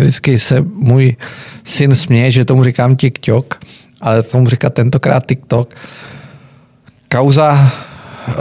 Vždycky 0.00 0.38
se 0.38 0.64
můj 0.74 1.16
syn 1.64 1.94
směje, 1.94 2.30
že 2.30 2.44
tomu 2.44 2.64
říkám 2.64 2.96
TikTok, 2.96 3.58
ale 4.00 4.22
tomu 4.22 4.48
říká 4.48 4.70
tentokrát 4.70 5.26
TikTok. 5.26 5.74
Kauza 7.08 7.52
uh, 7.52 8.34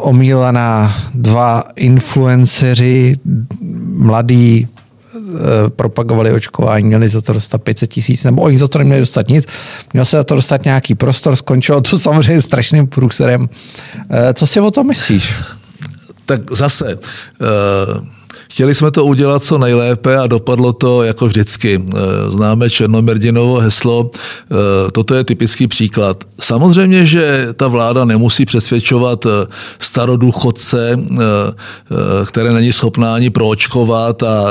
omílaná 0.00 0.96
dva 1.14 1.64
influenceři, 1.76 3.16
mladí, 3.96 4.68
propagovali 5.68 6.32
očkování, 6.32 6.86
měli 6.86 7.08
za 7.08 7.20
to 7.20 7.32
dostat 7.32 7.62
500 7.62 7.90
tisíc, 7.90 8.24
nebo 8.24 8.42
oni 8.42 8.58
za 8.58 8.68
to 8.68 8.78
neměli 8.78 9.00
dostat 9.00 9.28
nic, 9.28 9.46
měl 9.92 10.04
se 10.04 10.16
za 10.16 10.24
to 10.24 10.34
dostat 10.34 10.64
nějaký 10.64 10.94
prostor, 10.94 11.36
skončilo 11.36 11.80
to 11.80 11.98
samozřejmě 11.98 12.42
strašným 12.42 12.86
průserem. 12.86 13.48
Co 14.34 14.46
si 14.46 14.60
o 14.60 14.70
tom 14.70 14.86
myslíš? 14.86 15.34
tak 16.26 16.50
zase 16.50 16.94
uh, 16.94 18.06
Chtěli 18.54 18.74
jsme 18.74 18.90
to 18.90 19.04
udělat 19.04 19.42
co 19.42 19.58
nejlépe 19.58 20.16
a 20.16 20.26
dopadlo 20.26 20.72
to 20.72 21.02
jako 21.02 21.26
vždycky. 21.26 21.82
Eh, 21.82 21.98
známe 22.30 22.70
Černomerdinovo 22.70 23.58
heslo, 23.58 24.10
eh, 24.14 24.54
toto 24.90 25.14
je 25.14 25.24
typický 25.24 25.66
příklad. 25.66 26.24
Samozřejmě, 26.40 27.06
že 27.06 27.48
ta 27.56 27.68
vláda 27.68 28.04
nemusí 28.04 28.44
přesvědčovat 28.44 29.26
eh, 29.26 29.46
starodůchodce, 29.78 30.98
které 32.26 32.52
není 32.52 32.72
schopná 32.72 33.14
ani 33.14 33.30
proočkovat 33.30 34.22
a 34.22 34.44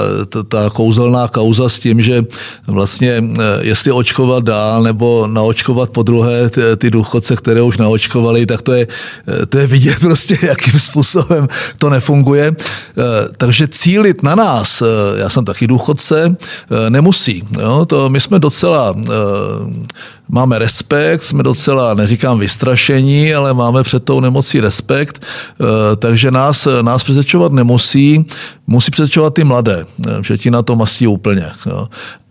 ta 0.47 0.69
kouzelná 0.69 1.27
kauza 1.27 1.69
s 1.69 1.79
tím, 1.79 2.01
že 2.01 2.25
vlastně 2.67 3.23
jestli 3.61 3.91
očkovat 3.91 4.43
dál 4.43 4.83
nebo 4.83 5.27
naočkovat 5.27 5.89
po 5.89 6.03
druhé 6.03 6.49
ty, 6.77 6.91
důchodce, 6.91 7.35
které 7.35 7.61
už 7.61 7.77
naočkovali, 7.77 8.45
tak 8.45 8.61
to 8.61 8.73
je, 8.73 8.87
to 9.49 9.57
je 9.57 9.67
vidět 9.67 9.97
prostě, 10.01 10.37
jakým 10.41 10.79
způsobem 10.79 11.47
to 11.77 11.89
nefunguje. 11.89 12.55
Takže 13.37 13.67
cíl 13.67 13.92
cílit 13.93 14.23
na 14.23 14.35
nás, 14.35 14.81
eh, 14.81 14.85
já 15.19 15.29
jsem 15.29 15.45
taky 15.45 15.67
důchodce, 15.67 16.35
eh, 16.35 16.89
nemusí. 16.89 17.43
Jo? 17.61 17.85
To 17.85 18.09
my 18.09 18.19
jsme 18.19 18.39
docela 18.39 18.93
eh, 18.97 19.09
máme 20.29 20.59
respekt, 20.59 21.23
jsme 21.23 21.43
docela, 21.43 21.93
neříkám 21.93 22.39
vystrašení, 22.39 23.33
ale 23.33 23.53
máme 23.53 23.83
před 23.83 24.03
tou 24.03 24.19
nemocí 24.19 24.59
respekt, 24.59 25.25
takže 25.97 26.31
nás, 26.31 26.67
nás 26.81 27.03
přesvědčovat 27.03 27.51
nemusí, 27.51 28.25
musí 28.67 28.91
přesvědčovat 28.91 29.33
ty 29.33 29.43
mladé, 29.43 29.85
že 30.21 30.37
ti 30.37 30.51
na 30.51 30.61
to 30.61 30.75
masí 30.75 31.07
úplně. 31.07 31.45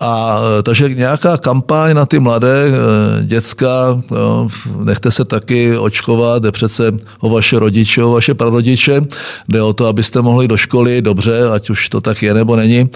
A 0.01 0.41
takže 0.63 0.89
nějaká 0.89 1.37
kampaň 1.37 1.95
na 1.95 2.07
ty 2.07 2.19
mladé 2.19 2.73
děcka, 3.23 4.03
jo, 4.11 4.49
nechte 4.85 5.11
se 5.11 5.25
taky 5.25 5.79
očkovat, 5.79 6.43
jde 6.43 6.53
přece 6.53 6.93
o 7.21 7.31
vaše 7.31 7.59
rodiče, 7.59 8.05
o 8.05 8.11
vaše 8.11 8.35
prarodiče, 8.35 9.01
jde 9.49 9.63
o 9.63 9.73
to, 9.73 9.87
abyste 9.87 10.23
mohli 10.23 10.49
do 10.49 10.57
školy 10.57 11.03
dobře, 11.03 11.49
ať 11.49 11.71
už 11.71 11.89
to 11.89 12.01
tak 12.01 12.23
je 12.23 12.35
nebo 12.35 12.57
není. 12.57 12.91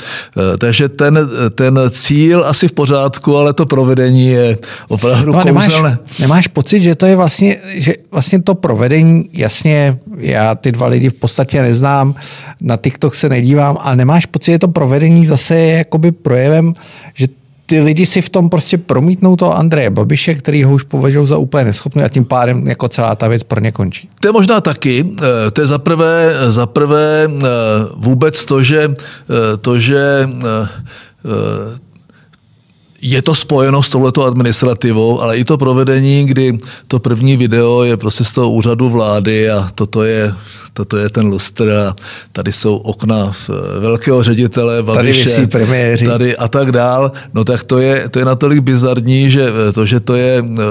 Takže 0.58 0.88
ten, 0.88 1.28
ten 1.54 1.80
cíl 1.90 2.44
asi 2.46 2.68
v 2.68 2.72
pořádku, 2.72 3.36
ale 3.36 3.52
to 3.52 3.66
provedení 3.66 4.26
je 4.26 4.58
opravdu 4.88 5.32
no 5.32 5.44
nemáš, 5.44 5.82
nemáš 6.20 6.46
pocit, 6.46 6.80
že 6.80 6.94
to 6.94 7.06
je 7.06 7.16
vlastně, 7.16 7.56
že 7.64 7.94
vlastně 8.10 8.42
to 8.42 8.54
provedení, 8.54 9.28
jasně, 9.32 9.98
já 10.16 10.54
ty 10.54 10.72
dva 10.72 10.86
lidi 10.86 11.08
v 11.08 11.14
podstatě 11.14 11.62
neznám, 11.62 12.14
na 12.60 12.76
TikTok 12.76 13.14
se 13.14 13.28
nedívám, 13.28 13.76
ale 13.80 13.96
nemáš 13.96 14.26
pocit, 14.26 14.52
že 14.52 14.58
to 14.58 14.68
provedení 14.68 15.26
zase 15.26 15.56
je 15.58 15.78
jakoby 15.78 16.12
projevem, 16.12 16.74
že 17.14 17.28
ty 17.66 17.80
lidi 17.80 18.06
si 18.06 18.22
v 18.22 18.28
tom 18.28 18.48
prostě 18.48 18.78
promítnou 18.78 19.36
toho 19.36 19.56
Andreje 19.56 19.90
Babiše, 19.90 20.34
který 20.34 20.64
ho 20.64 20.74
už 20.74 20.82
považují 20.82 21.26
za 21.26 21.36
úplně 21.36 21.64
neschopný 21.64 22.02
a 22.02 22.08
tím 22.08 22.24
pádem 22.24 22.68
jako 22.68 22.88
celá 22.88 23.14
ta 23.14 23.28
věc 23.28 23.42
pro 23.42 23.60
ně 23.60 23.72
končí. 23.72 24.08
To 24.20 24.28
je 24.28 24.32
možná 24.32 24.60
taky. 24.60 25.14
Eh, 25.22 25.50
to 25.50 25.60
je 25.60 25.66
zaprvé, 25.66 26.32
zaprvé 26.48 27.28
eh, 27.28 27.44
vůbec 27.96 28.44
to, 28.44 28.62
že, 28.62 28.90
eh, 28.90 29.56
to, 29.56 29.78
že 29.78 30.28
je 33.02 33.22
to 33.22 33.34
spojeno 33.34 33.82
s 33.82 33.88
touhletou 33.88 34.22
administrativou, 34.22 35.20
ale 35.20 35.36
i 35.36 35.44
to 35.44 35.58
provedení, 35.58 36.26
kdy 36.26 36.58
to 36.88 36.98
první 36.98 37.36
video 37.36 37.82
je 37.82 37.96
prostě 37.96 38.24
z 38.24 38.32
toho 38.32 38.50
úřadu 38.50 38.90
vlády 38.90 39.50
a 39.50 39.68
toto 39.74 40.02
je 40.02 40.34
toto 40.76 40.96
je 41.00 41.08
ten 41.08 41.26
lustr 41.26 41.72
a 41.72 41.96
tady 42.32 42.52
jsou 42.52 42.76
okna 42.76 43.32
velkého 43.80 44.22
ředitele, 44.22 44.82
Babiše, 44.82 45.46
tady, 45.46 45.66
tady 46.04 46.36
a 46.36 46.48
tak 46.48 46.72
dál, 46.72 47.12
no 47.34 47.44
tak 47.44 47.64
to 47.64 47.78
je, 47.78 48.08
to 48.08 48.18
je 48.18 48.24
natolik 48.24 48.60
bizarní, 48.60 49.30
že 49.30 49.48
to, 49.72 49.86
že 49.86 50.00
to 50.00 50.14
je 50.14 50.44
eh, 50.44 50.62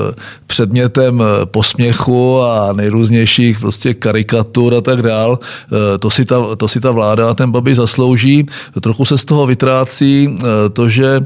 předmětem 0.47 1.21
eh, 1.21 1.45
posměchu 1.45 2.41
a 2.41 2.73
nejrůznějších 2.73 3.59
prostě 3.59 3.93
karikatur 3.93 4.75
a 4.75 4.81
tak 4.81 5.01
dál, 5.01 5.39
eh, 5.41 5.97
to 5.97 6.09
si 6.09 6.25
ta, 6.25 6.55
to 6.55 6.67
si 6.67 6.79
ta 6.79 6.91
vláda 6.91 7.29
a 7.29 7.33
ten 7.33 7.51
Babiš 7.51 7.75
zaslouží. 7.75 8.45
Trochu 8.81 9.05
se 9.05 9.17
z 9.17 9.25
toho 9.25 9.47
vytrácí 9.47 10.37
to, 10.73 10.89
že 10.89 11.19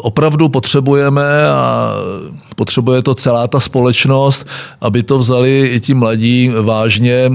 opravdu 0.00 0.48
potřebujeme 0.48 1.48
a 1.48 1.92
potřebuje 2.56 3.02
to 3.02 3.14
celá 3.14 3.48
ta 3.48 3.60
společnost, 3.60 4.46
aby 4.80 5.02
to 5.02 5.18
vzali 5.18 5.70
i 5.74 5.80
ti 5.80 5.94
mladí 5.94 6.52
vážně, 6.62 7.30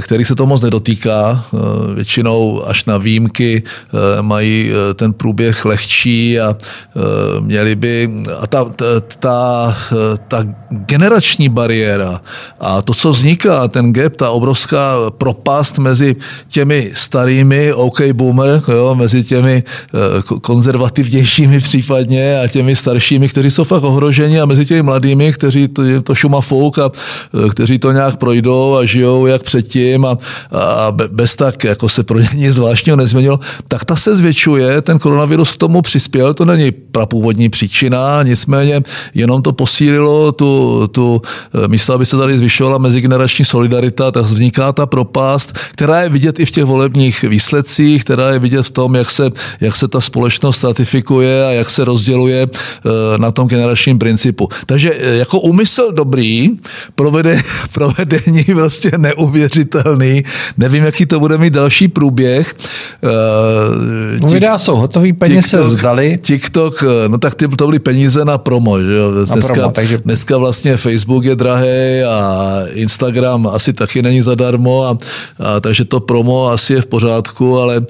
který 0.00 0.24
se 0.24 0.34
to 0.34 0.46
moc 0.46 0.62
nedotýká. 0.62 1.44
Většinou 1.94 2.62
až 2.66 2.84
na 2.84 2.98
výjimky 2.98 3.62
mají 4.20 4.70
ten 4.94 5.12
průběh 5.12 5.64
lehčí 5.64 6.40
a 6.40 6.56
měli 7.40 7.76
by, 7.76 8.10
a 8.40 8.46
ta, 8.46 8.64
ta, 8.64 9.00
ta, 9.18 9.76
ta 10.28 10.44
generační 10.70 11.48
bariéra 11.48 12.20
a 12.60 12.82
to, 12.82 12.94
co 12.94 13.10
vzniká, 13.10 13.68
ten 13.68 13.92
gap, 13.92 14.16
ta 14.16 14.30
obrovská 14.30 14.96
propast 15.10 15.78
mezi 15.78 16.16
těmi 16.48 16.90
starými 16.94 17.72
OK 17.72 18.02
boomer, 18.12 18.62
jo, 18.68 18.94
mezi 18.94 19.24
těmi 19.24 19.62
konzervativnějšími 20.42 21.60
případně 21.68 22.40
a 22.40 22.48
těmi 22.48 22.76
staršími, 22.76 23.28
kteří 23.28 23.50
jsou 23.50 23.64
fakt 23.64 23.82
ohroženi 23.84 24.40
a 24.40 24.46
mezi 24.46 24.66
těmi 24.66 24.82
mladými, 24.82 25.32
kteří 25.32 25.68
to, 25.68 25.82
to 26.02 26.14
šuma 26.14 26.40
fouk 26.40 26.78
a 26.78 26.90
kteří 27.50 27.78
to 27.78 27.92
nějak 27.92 28.16
projdou 28.16 28.76
a 28.76 28.84
žijou 28.84 29.26
jak 29.26 29.42
předtím 29.42 30.04
a, 30.04 30.16
a 30.52 30.92
bez 31.12 31.36
tak, 31.36 31.64
jako 31.64 31.88
se 31.88 32.02
pro 32.02 32.18
ně 32.18 32.28
nic 32.34 32.54
zvláštního 32.54 32.96
nezměnilo, 32.96 33.38
tak 33.68 33.84
ta 33.84 33.96
se 33.96 34.16
zvětšuje, 34.16 34.82
ten 34.82 34.98
koronavirus 34.98 35.52
k 35.52 35.56
tomu 35.56 35.82
přispěl, 35.82 36.34
to 36.34 36.44
není 36.44 36.70
prapůvodní 36.72 37.48
příčina, 37.48 38.22
nicméně 38.22 38.80
jenom 39.14 39.42
to 39.42 39.52
posílilo 39.52 40.32
tu, 40.32 40.86
tu 40.88 41.22
místo, 41.66 41.94
aby 41.94 42.06
se 42.06 42.16
tady 42.16 42.38
zvyšovala 42.38 42.78
mezigenerační 42.78 43.44
solidarita, 43.44 44.10
tak 44.10 44.24
vzniká 44.24 44.72
ta 44.72 44.86
propast, 44.86 45.52
která 45.72 46.00
je 46.02 46.08
vidět 46.08 46.40
i 46.40 46.46
v 46.46 46.50
těch 46.50 46.64
volebních 46.64 47.22
výsledcích, 47.22 48.04
která 48.04 48.30
je 48.30 48.38
vidět 48.38 48.62
v 48.62 48.70
tom, 48.70 48.94
jak 48.94 49.10
se, 49.10 49.30
jak 49.60 49.76
se 49.76 49.88
ta 49.88 50.00
společnost 50.00 50.56
stratifikuje 50.56 51.46
a 51.46 51.50
jak 51.58 51.70
se 51.70 51.84
rozděluje 51.84 52.46
eh, 52.46 53.18
na 53.18 53.30
tom 53.30 53.48
generačním 53.48 53.98
principu. 53.98 54.48
Takže 54.66 54.94
eh, 54.98 55.16
jako 55.16 55.40
úmysl 55.40 55.92
dobrý, 55.92 56.50
provede, 56.94 57.40
provedení 57.72 58.44
vlastně 58.54 58.90
neuvěřitelný. 58.96 60.22
Nevím, 60.56 60.84
jaký 60.84 61.06
to 61.06 61.20
bude 61.20 61.38
mít 61.38 61.52
další 61.52 61.88
průběh. 61.88 62.54
Eh, 63.04 64.18
no, 64.20 64.28
videa 64.28 64.58
jsou 64.58 64.76
hotový, 64.76 65.12
peníze 65.12 65.48
se 65.48 65.62
vzdali. 65.62 66.18
TikTok, 66.22 66.84
no 67.08 67.18
tak 67.18 67.34
ty, 67.34 67.48
to 67.48 67.66
byly 67.66 67.78
peníze 67.78 68.24
na 68.24 68.38
promo. 68.38 68.78
Že? 68.78 68.98
Dneska, 69.14 69.48
na 69.48 69.54
promo, 69.54 69.72
takže... 69.72 69.98
dneska 69.98 70.38
vlastně 70.38 70.76
Facebook 70.76 71.24
je 71.24 71.36
drahý 71.36 72.02
a 72.08 72.62
Instagram 72.72 73.46
asi 73.46 73.72
taky 73.72 74.02
není 74.02 74.22
zadarmo, 74.22 74.84
a, 74.84 74.98
a, 75.38 75.60
takže 75.60 75.84
to 75.84 76.00
promo 76.00 76.48
asi 76.48 76.72
je 76.72 76.82
v 76.82 76.86
pořádku, 76.86 77.58
ale 77.58 77.80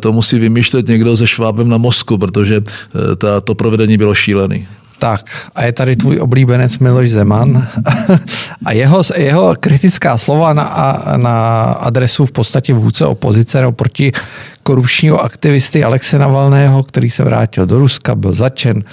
to 0.00 0.12
musí 0.12 0.38
vymýšlet 0.38 0.88
někdo 0.88 1.16
se 1.16 1.26
švábem 1.26 1.68
na 1.68 1.78
mozku, 1.78 2.18
protože 2.18 2.56
eh, 2.56 2.97
ta, 3.18 3.40
to 3.40 3.54
provedení 3.54 3.98
bylo 3.98 4.14
šílený. 4.14 4.66
Tak 4.98 5.50
a 5.54 5.64
je 5.64 5.72
tady 5.72 5.96
tvůj 5.96 6.20
oblíbenec 6.20 6.78
Miloš 6.78 7.10
Zeman 7.10 7.68
a 8.64 8.72
jeho, 8.72 9.02
jeho 9.16 9.54
kritická 9.60 10.18
slova 10.18 10.52
na, 10.52 11.02
na 11.16 11.62
adresu 11.64 12.26
v 12.26 12.32
podstatě 12.32 12.74
vůdce 12.74 13.06
opozice 13.06 13.60
nebo 13.60 13.72
proti 13.72 14.12
korupčního 14.62 15.20
aktivisty 15.20 15.84
Alexe 15.84 16.18
Navalného, 16.18 16.82
který 16.82 17.10
se 17.10 17.24
vrátil 17.24 17.66
do 17.66 17.78
Ruska, 17.78 18.14
byl 18.14 18.32
začen 18.34 18.84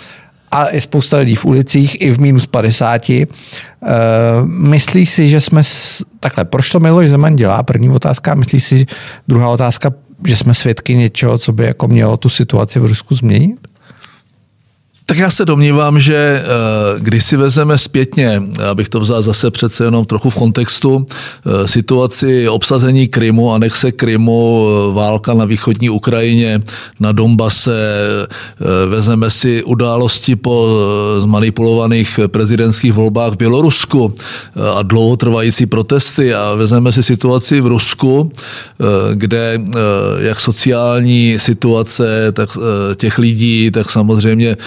a 0.52 0.70
je 0.74 0.82
spousta 0.82 1.18
lidí 1.18 1.36
v 1.36 1.46
ulicích 1.46 2.02
i 2.02 2.12
v 2.12 2.20
minus 2.20 2.48
50. 2.48 3.10
Uh, 3.10 3.16
eh, 3.16 3.26
myslíš 4.46 5.10
si, 5.10 5.30
že 5.30 5.42
jsme... 5.42 5.64
S... 5.64 6.04
Takhle, 6.20 6.46
proč 6.46 6.70
to 6.70 6.80
Miloš 6.80 7.10
Zeman 7.10 7.36
dělá? 7.36 7.64
První 7.64 7.90
otázka. 7.90 8.36
Myslíš 8.36 8.64
si, 8.64 8.86
druhá 9.28 9.50
otázka, 9.50 9.94
že 10.26 10.36
jsme 10.36 10.54
svědky 10.54 10.96
něčeho, 10.96 11.38
co 11.38 11.52
by 11.52 11.66
jako 11.66 11.88
mělo 11.88 12.18
tu 12.18 12.30
situaci 12.30 12.80
v 12.80 12.86
Rusku 12.86 13.16
změnit? 13.16 13.65
Tak 15.08 15.18
já 15.18 15.32
se 15.32 15.46
domnívám, 15.46 16.00
že 16.00 16.16
eh, 16.16 16.46
když 17.00 17.26
si 17.26 17.38
vezeme 17.38 17.78
zpětně, 17.78 18.44
abych 18.70 18.90
to 18.90 19.00
vzal 19.00 19.22
zase 19.22 19.52
přece 19.52 19.84
jenom 19.84 20.06
trochu 20.06 20.30
v 20.30 20.36
kontextu, 20.36 21.06
eh, 21.06 21.68
situaci 21.68 22.50
obsazení 22.50 23.08
Krymu, 23.08 23.54
anexe 23.54 23.92
Krymu, 23.92 24.68
eh, 24.68 24.94
válka 24.94 25.34
na 25.34 25.46
východní 25.46 25.90
Ukrajině, 25.90 26.62
na 27.00 27.12
Donbase, 27.12 27.76
vezmeme 28.88 29.30
si 29.30 29.64
události 29.64 30.36
po 30.36 30.68
zmanipulovaných 31.20 32.20
prezidentských 32.28 32.94
volbách 32.94 33.34
v 33.34 33.38
Bělorusku 33.38 34.16
a 34.76 34.84
dlouhotrvající 34.84 35.66
protesty 35.66 36.34
a 36.34 36.54
vezmeme 36.54 36.92
si 36.92 37.04
situaci 37.04 37.62
v 37.62 37.68
Rusku, 37.68 38.32
kde 39.14 39.60
jak 40.20 40.40
sociální 40.40 41.36
situace 41.40 42.32
tak 42.32 42.58
těch 42.96 43.18
lidí, 43.18 43.72
tak 43.72 43.92
samozřejmě 43.92 44.58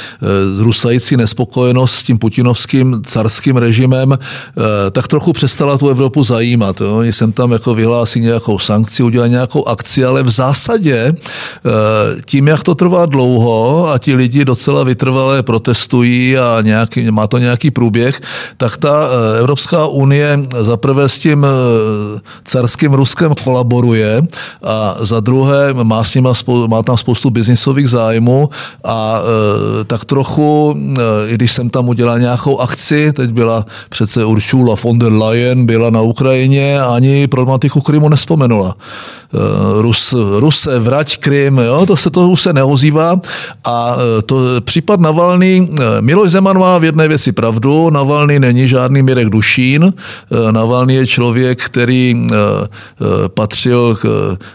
zrůstající 0.55 1.17
nespokojenost 1.17 1.95
s 1.95 2.03
tím 2.03 2.19
putinovským 2.19 3.03
carským 3.07 3.57
režimem 3.57 4.13
eh, 4.13 4.91
tak 4.91 5.09
trochu 5.09 5.33
přestala 5.33 5.79
tu 5.79 5.89
Evropu 5.89 6.23
zajímat. 6.23 6.81
Oni 6.81 7.13
sem 7.13 7.33
tam 7.33 7.53
jako 7.53 7.75
vyhlásí 7.75 8.21
nějakou 8.21 8.59
sankci, 8.59 9.03
udělají 9.03 9.31
nějakou 9.31 9.69
akci, 9.69 10.05
ale 10.05 10.23
v 10.23 10.31
zásadě 10.31 10.97
eh, 10.97 11.71
tím, 12.25 12.49
jak 12.49 12.63
to 12.63 12.75
trvá 12.75 13.07
dlouho 13.07 13.89
a 13.91 13.99
ti 13.99 14.15
lidi 14.15 14.45
docela 14.45 14.85
vytrvalé 14.85 15.43
protestují 15.43 16.39
a 16.39 16.59
nějaký, 16.63 17.11
má 17.11 17.27
to 17.27 17.39
nějaký 17.39 17.71
průběh, 17.71 18.21
tak 18.57 18.77
ta 18.77 19.09
eh, 19.09 19.39
Evropská 19.39 19.87
unie 19.87 20.39
zaprvé 20.61 21.09
s 21.09 21.19
tím 21.19 21.47
carským 22.45 22.93
Ruskem 22.93 23.35
kolaboruje 23.45 24.23
a 24.63 24.97
za 25.01 25.21
druhé 25.21 25.75
má, 25.75 26.05
s 26.05 26.15
nima, 26.15 26.33
má 26.67 26.83
tam 26.83 26.97
spoustu 26.97 27.31
biznisových 27.31 27.91
zájmů 27.91 28.49
a 28.85 29.21
tak 29.87 30.05
trochu 30.05 30.18
trochu, 30.19 30.75
eh, 30.75 31.31
i 31.31 31.35
když 31.35 31.53
jsem 31.53 31.71
tam 31.71 31.89
udělal 31.89 32.19
nějakou 32.19 32.59
akci, 32.59 33.13
teď 33.13 33.31
byla 33.31 33.67
přece 33.89 34.25
Ursula 34.25 34.75
von 34.83 34.99
der 34.99 35.13
Leyen, 35.13 35.67
byla 35.67 35.91
na 35.91 36.01
Ukrajině 36.01 36.81
a 36.81 36.99
ani 36.99 37.27
problematiku 37.27 37.81
Krymu 37.81 38.09
nespomenula. 38.09 38.75
Eh, 38.75 39.83
Rus, 39.83 40.15
Ruse, 40.39 40.79
vrať 40.79 41.19
Krym, 41.19 41.59
jo, 41.59 41.87
to 41.87 41.97
se 41.97 42.11
to 42.11 42.29
už 42.29 42.41
se 42.41 42.53
neozývá 42.53 43.21
a 43.65 43.97
eh, 43.97 44.23
to 44.23 44.37
případ 44.61 45.01
Navalny, 45.01 45.69
Miloš 46.01 46.31
Zeman 46.31 46.59
má 46.59 46.79
v 46.79 46.85
jedné 46.85 47.09
věci 47.09 47.33
pravdu, 47.33 47.91
Navalny 47.91 48.41
není 48.41 48.69
žádný 48.69 49.03
Mirek 49.03 49.29
Dušín, 49.29 49.93
Navalny 50.51 50.95
je 50.95 51.07
člověk, 51.07 51.63
který 51.63 52.27
patřil 53.35 53.99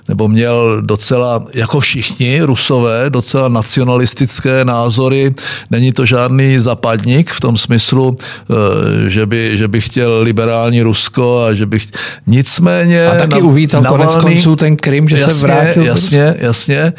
nebo 0.07 0.27
měl 0.27 0.81
docela, 0.81 1.43
jako 1.53 1.79
všichni 1.79 2.41
Rusové, 2.41 3.09
docela 3.09 3.47
nacionalistické 3.47 4.65
názory, 4.65 5.35
Není 5.71 5.91
to 5.91 6.05
žádný 6.05 6.57
zapadník 6.57 7.31
v 7.31 7.39
tom 7.39 7.57
smyslu, 7.57 8.17
eh, 8.17 9.09
že 9.09 9.25
by, 9.25 9.57
že 9.57 9.67
by 9.67 9.81
chtěl 9.81 10.19
liberální 10.21 10.81
Rusko 10.81 11.43
a 11.43 11.53
že 11.53 11.65
bych... 11.65 11.87
Nicméně... 12.27 13.07
A 13.07 13.15
taky 13.15 13.41
uvítal 13.41 13.81
Navalny, 13.81 14.05
konec 14.05 14.23
konců 14.23 14.55
ten 14.55 14.77
Krym, 14.77 15.09
že 15.09 15.17
jasně, 15.17 15.33
se 15.33 15.47
vrátil. 15.47 15.83
Jasně, 15.83 16.35
jasně. 16.39 16.93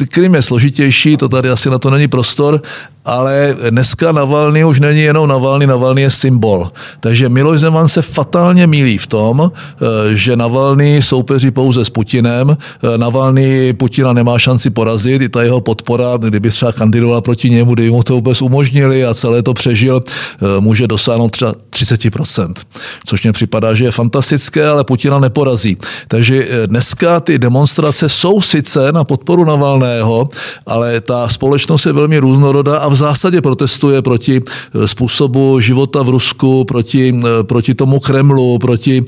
Eh, 0.00 0.06
Krym 0.06 0.34
je 0.34 0.42
složitější, 0.42 1.16
to 1.16 1.28
tady 1.28 1.50
asi 1.50 1.70
na 1.70 1.78
to 1.78 1.90
není 1.90 2.08
prostor, 2.08 2.62
ale 3.06 3.56
dneska 3.70 4.12
Navalny 4.12 4.64
už 4.64 4.80
není 4.80 5.00
jenom 5.00 5.28
Navalny, 5.28 5.66
Navalny 5.66 6.02
je 6.02 6.10
symbol. 6.10 6.72
Takže 7.00 7.28
Miloš 7.28 7.60
Zeman 7.60 7.88
se 7.88 8.02
fatálně 8.02 8.66
mílí 8.66 8.98
v 8.98 9.06
tom, 9.06 9.52
eh, 9.52 10.16
že 10.16 10.36
Navalny 10.36 11.02
soupeří 11.02 11.50
pouze 11.50 11.84
s 11.84 11.90
Putinem. 11.90 12.56
Navalny 12.96 13.72
Putina 13.72 14.12
nemá 14.12 14.38
šanci 14.38 14.70
porazit, 14.70 15.22
i 15.22 15.28
ta 15.28 15.42
jeho 15.42 15.60
podpora, 15.60 16.16
kdyby 16.18 16.50
třeba 16.50 16.72
kandidovala 16.72 17.20
proti 17.20 17.50
němu, 17.50 17.74
kdyby 17.74 17.90
mu 17.90 18.02
to 18.02 18.14
vůbec 18.14 18.42
umožnili 18.42 19.04
a 19.04 19.14
celé 19.14 19.42
to 19.42 19.54
přežil, 19.54 20.00
eh, 20.02 20.60
může 20.60 20.86
dosáhnout 20.86 21.28
třeba 21.28 21.54
30%. 21.70 22.66
Což 23.06 23.22
mně 23.22 23.32
připadá, 23.32 23.74
že 23.74 23.84
je 23.84 23.92
fantastické, 23.92 24.66
ale 24.68 24.84
Putina 24.84 25.18
neporazí. 25.18 25.76
Takže 26.08 26.46
eh, 26.48 26.66
dneska 26.66 27.20
ty 27.20 27.38
demonstrace 27.38 28.08
jsou 28.08 28.40
sice 28.40 28.92
na 28.92 29.04
podporu 29.04 29.44
Navalného, 29.44 30.28
ale 30.66 31.00
ta 31.00 31.28
společnost 31.28 31.86
je 31.86 31.92
velmi 31.92 32.18
různorodá 32.18 32.78
a 32.78 32.88
zásadě 32.96 33.40
protestuje 33.40 34.02
proti 34.02 34.40
eh, 34.40 34.88
způsobu 34.88 35.60
života 35.60 36.02
v 36.02 36.08
Rusku, 36.08 36.64
proti, 36.64 37.20
proti 37.42 37.74
tomu 37.74 38.00
Kremlu, 38.00 38.58
proti, 38.58 39.04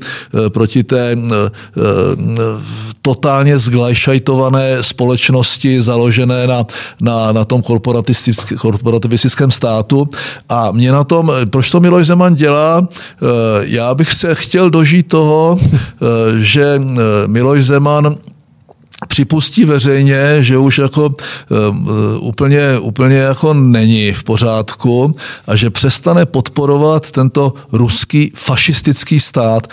proti 0.49 0.83
té 0.83 1.15
totálně 3.01 3.59
zglajšajtované 3.59 4.83
společnosti 4.83 5.81
založené 5.81 6.47
na, 6.47 6.65
na, 7.01 7.31
na 7.31 7.45
tom 7.45 7.61
korporatistickém 7.61 8.57
relativistickém 8.85 9.51
státu. 9.51 10.09
A 10.49 10.71
mě 10.71 10.91
na 10.91 11.03
tom, 11.03 11.31
proč 11.49 11.69
to 11.69 11.79
Miloš 11.79 12.07
Zeman 12.07 12.35
dělá, 12.35 12.87
eh, 12.87 13.25
já 13.61 13.95
bych 13.95 14.13
se 14.13 14.35
chtěl 14.35 14.69
dožít 14.69 15.07
toho, 15.07 15.57
eh, 15.59 16.05
že 16.39 16.81
eh, 16.81 17.27
Miloš 17.27 17.65
Zeman 17.65 18.15
připustí 19.07 19.65
veřejně, 19.65 20.37
že 20.39 20.57
už 20.57 20.77
jako 20.77 21.05
um, 21.05 21.89
úplně, 22.19 22.79
úplně 22.79 23.17
jako 23.17 23.53
není 23.53 24.13
v 24.13 24.23
pořádku 24.23 25.15
a 25.47 25.55
že 25.55 25.69
přestane 25.69 26.25
podporovat 26.25 27.11
tento 27.11 27.53
ruský 27.71 28.31
fašistický 28.35 29.19
stát. 29.19 29.67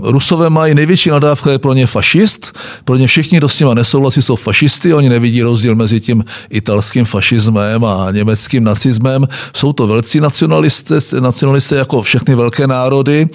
Uh, 0.00 0.10
Rusové 0.10 0.50
mají 0.50 0.74
největší 0.74 1.10
nadávka 1.10 1.50
je 1.50 1.58
pro 1.58 1.72
ně 1.72 1.86
fašist, 1.86 2.52
pro 2.84 2.96
ně 2.96 3.06
všichni, 3.06 3.38
kdo 3.38 3.48
s 3.48 3.60
nima 3.60 3.74
nesouhlasí, 3.74 4.22
jsou 4.22 4.36
fašisty, 4.36 4.94
oni 4.94 5.08
nevidí 5.08 5.42
rozdíl 5.42 5.74
mezi 5.74 6.00
tím 6.00 6.24
italským 6.50 7.04
fašismem 7.04 7.84
a 7.84 8.10
německým 8.10 8.64
nacismem. 8.64 9.28
Jsou 9.54 9.72
to 9.72 9.86
velcí 9.86 10.20
nacionalisté, 10.20 10.94
nacionalisté 11.20 11.76
jako 11.76 12.02
všechny 12.02 12.34
velké 12.34 12.66
národy 12.66 13.28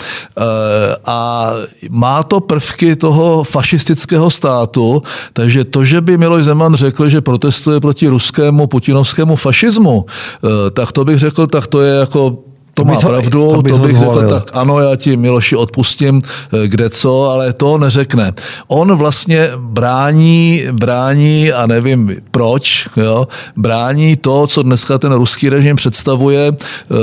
a 1.05 1.51
má 1.89 2.23
to 2.23 2.39
prvky 2.39 2.95
toho 2.95 3.43
fašistického 3.43 4.29
státu, 4.29 5.03
takže 5.33 5.63
to, 5.63 5.85
že 5.85 6.01
by 6.01 6.17
Miloš 6.17 6.45
Zeman 6.45 6.75
řekl, 6.75 7.09
že 7.09 7.21
protestuje 7.21 7.79
proti 7.79 8.07
ruskému 8.07 8.67
putinovskému 8.67 9.35
fašismu, 9.35 10.05
eh, 10.05 10.71
tak 10.71 10.91
to 10.91 11.05
bych 11.05 11.19
řekl, 11.19 11.47
tak 11.47 11.67
to 11.67 11.81
je 11.81 11.93
jako 11.99 12.46
to, 12.77 12.85
má 12.85 12.95
pravdu, 12.95 13.47
to, 13.47 13.61
to 13.61 13.77
bych 13.77 13.97
řekl, 13.97 14.29
tak 14.29 14.49
ano, 14.53 14.79
já 14.79 14.95
ti 14.95 15.17
Miloši 15.17 15.55
odpustím, 15.55 16.21
eh, 16.21 16.67
kde 16.67 16.89
co, 16.89 17.29
ale 17.29 17.53
to 17.53 17.77
neřekne. 17.77 18.33
On 18.67 18.95
vlastně 18.95 19.49
brání, 19.57 20.63
brání 20.71 21.51
a 21.51 21.67
nevím 21.67 22.15
proč, 22.31 22.87
jo, 22.97 23.27
brání 23.55 24.15
to, 24.15 24.47
co 24.47 24.63
dneska 24.63 24.97
ten 24.97 25.13
ruský 25.13 25.49
režim 25.49 25.75
představuje, 25.75 26.51
eh, 26.51 26.95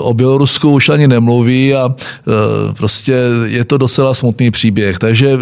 o 0.00 0.14
Bělorusku 0.14 0.70
už 0.70 0.88
ani 0.88 1.08
nemluví 1.08 1.74
a 1.74 1.94
eh, 1.94 2.32
prostě 2.72 3.16
je 3.44 3.64
to 3.64 3.78
docela 3.78 4.14
smutný 4.14 4.50
příběh. 4.50 4.98
Takže 4.98 5.38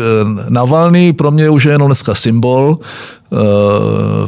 Navalný 0.49 1.13
pro 1.13 1.31
mě 1.31 1.51
už 1.51 1.65
je 1.65 1.73
jenom 1.73 1.89
dneska 1.89 2.15
symbol, 2.15 2.79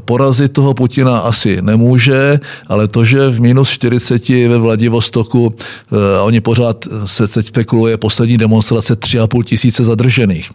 porazit 0.05 0.53
toho 0.53 0.75
Putina 0.75 1.19
asi 1.19 1.63
nemůže, 1.63 2.41
ale 2.67 2.89
to, 2.89 3.05
že 3.05 3.29
v 3.29 3.41
minus 3.41 3.71
40 3.71 4.29
ve 4.29 4.59
Vladivostoku 4.59 5.55
eh, 5.55 6.17
a 6.17 6.23
oni 6.23 6.41
pořád 6.41 6.85
se 7.05 7.29
teď 7.29 7.47
spekuluje 7.47 7.97
poslední 7.97 8.39
demonstrace 8.39 8.95
3,5 8.95 9.43
tisíce 9.45 9.85
zadržených. 9.85 10.51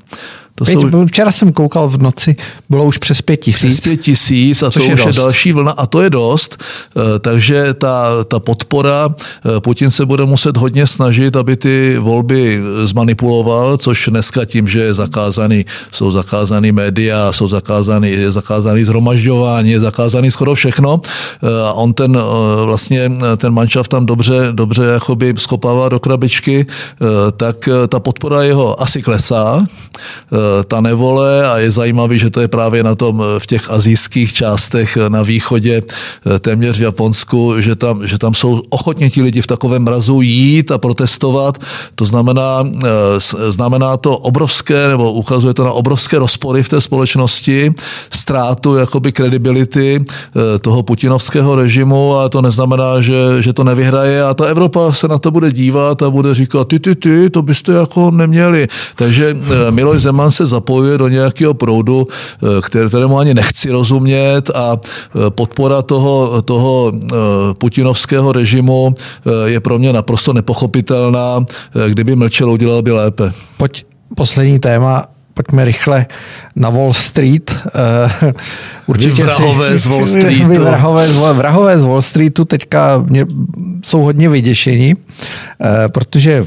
To 0.57 0.65
Pět, 0.65 0.79
jsou... 0.79 1.05
Včera 1.05 1.31
jsem 1.31 1.53
koukal 1.53 1.89
v 1.89 1.97
noci, 1.97 2.35
bylo 2.69 2.85
už 2.85 2.97
přes 2.97 3.21
pět 3.21 3.37
tisíc. 3.37 3.69
Přes 3.69 3.79
pět 3.79 3.97
tisíc 3.97 4.63
a 4.63 4.71
to 4.71 4.83
je 4.83 4.93
už 4.93 4.99
dost. 4.99 5.07
je 5.07 5.21
další 5.21 5.53
vlna 5.53 5.71
a 5.71 5.87
to 5.87 6.01
je 6.01 6.09
dost. 6.09 6.57
Eh, 6.97 7.19
takže 7.19 7.73
ta, 7.73 8.23
ta 8.23 8.39
podpora, 8.39 9.09
eh, 9.09 9.59
Putin 9.59 9.91
se 9.91 10.05
bude 10.05 10.25
muset 10.25 10.57
hodně 10.57 10.87
snažit, 10.87 11.35
aby 11.35 11.57
ty 11.57 11.97
volby 11.97 12.61
zmanipuloval, 12.83 13.77
což 13.77 14.09
dneska 14.11 14.45
tím, 14.45 14.67
že 14.67 14.79
je 14.79 14.93
zakázaný, 14.93 15.65
jsou 15.91 16.11
zakázaný 16.11 16.71
média, 16.71 17.33
jsou 17.33 17.47
zakázaný, 17.47 18.11
je 18.11 18.31
zakázaný 18.31 18.83
zhromažďování, 18.83 19.71
je 19.71 19.79
zakázaný 19.79 20.31
skoro 20.31 20.55
všechno. 20.55 21.01
Eh, 21.43 21.67
a 21.67 21.73
on 21.73 21.93
ten 21.93 22.17
vlastně 22.65 23.11
ten 23.37 23.53
manšaft 23.53 23.91
tam 23.91 24.05
dobře, 24.05 24.47
dobře 24.51 24.83
jakoby 24.83 25.33
skopává 25.37 25.89
do 25.89 25.99
krabičky, 25.99 26.65
tak 27.37 27.69
ta 27.87 27.99
podpora 27.99 28.43
jeho 28.43 28.81
asi 28.81 29.01
klesá 29.01 29.65
ta 30.67 30.81
nevole 30.81 31.47
a 31.47 31.57
je 31.57 31.71
zajímavý, 31.71 32.19
že 32.19 32.29
to 32.29 32.41
je 32.41 32.47
právě 32.47 32.83
na 32.83 32.95
tom 32.95 33.21
eh, 33.21 33.39
v 33.39 33.45
těch 33.45 33.69
azijských 33.69 34.33
částech 34.33 34.97
eh, 34.97 35.09
na 35.09 35.23
východě, 35.23 35.81
eh, 35.81 36.39
téměř 36.39 36.77
v 36.77 36.81
Japonsku, 36.81 37.61
že 37.61 37.75
tam, 37.75 38.07
že 38.07 38.17
tam 38.17 38.33
jsou 38.33 38.61
ochotně 38.69 39.09
ti 39.09 39.21
lidi 39.21 39.41
v 39.41 39.47
takovém 39.47 39.83
mrazu 39.83 40.21
jít 40.21 40.71
a 40.71 40.77
protestovat. 40.77 41.57
To 41.95 42.05
znamená, 42.05 42.67
znamená 43.49 43.97
to 43.97 44.17
obrovské, 44.17 44.87
nebo 44.87 45.11
ukazuje 45.11 45.53
to 45.53 45.63
na 45.63 45.71
obrovské 45.71 46.19
rozpory 46.19 46.63
v 46.63 46.69
té 46.69 46.81
společnosti, 46.81 47.73
ztrátu 48.09 48.77
jakoby 48.77 49.11
kredibility 49.11 50.05
toho 50.61 50.83
putinovského 50.83 51.55
režimu 51.55 52.15
a 52.15 52.29
to 52.29 52.41
neznamená, 52.41 53.01
že, 53.01 53.41
že 53.41 53.53
to 53.53 53.63
nevyhraje 53.63 54.23
a 54.23 54.33
ta 54.33 54.45
Evropa 54.45 54.91
se 54.91 55.07
na 55.07 55.17
to 55.17 55.31
bude 55.31 55.51
dívat 55.51 56.01
a 56.01 56.09
bude 56.09 56.35
říkat, 56.35 56.67
ty, 56.67 56.79
ty, 56.79 56.95
ty, 56.95 57.29
to 57.29 57.41
byste 57.41 57.71
jako 57.71 58.11
neměli. 58.11 58.67
Takže 58.95 59.37
Miloš 59.69 60.01
Zeman 60.01 60.31
se 60.35 60.45
zapojuje 60.45 60.97
do 60.97 61.07
nějakého 61.07 61.53
proudu, 61.53 62.07
eh, 62.07 62.87
kterému 62.89 63.17
ani 63.17 63.33
nechci 63.33 63.71
rozumět 63.71 64.49
a 64.55 64.77
eh, 64.77 65.29
podpora 65.29 65.81
toho, 65.81 66.41
toho 66.41 66.91
eh, 66.95 67.15
putinovského 67.57 68.31
režimu 68.31 68.93
je 69.45 69.59
pro 69.59 69.79
mě 69.79 69.93
naprosto 69.93 70.33
nepochopitelná. 70.33 71.45
Kdyby 71.87 72.15
mlčel, 72.15 72.51
udělal 72.51 72.81
by 72.81 72.91
lépe. 72.91 73.31
Pojď 73.57 73.85
poslední 74.15 74.59
téma 74.59 75.14
pojďme 75.35 75.65
rychle 75.65 76.05
na 76.55 76.69
Wall 76.69 76.93
Street. 76.93 77.55
Určitě 78.87 79.23
vrahové 79.23 79.71
si, 79.71 79.79
z 79.79 79.87
Wall 79.87 80.07
Streetu. 80.07 80.63
Vrahové, 80.63 81.33
vrahové 81.33 81.79
z 81.79 81.85
Wall 81.85 82.01
Streetu 82.01 82.45
teďka 82.45 83.03
mě, 83.09 83.25
jsou 83.85 84.01
hodně 84.01 84.29
vyděšení, 84.29 84.95
protože 85.87 86.43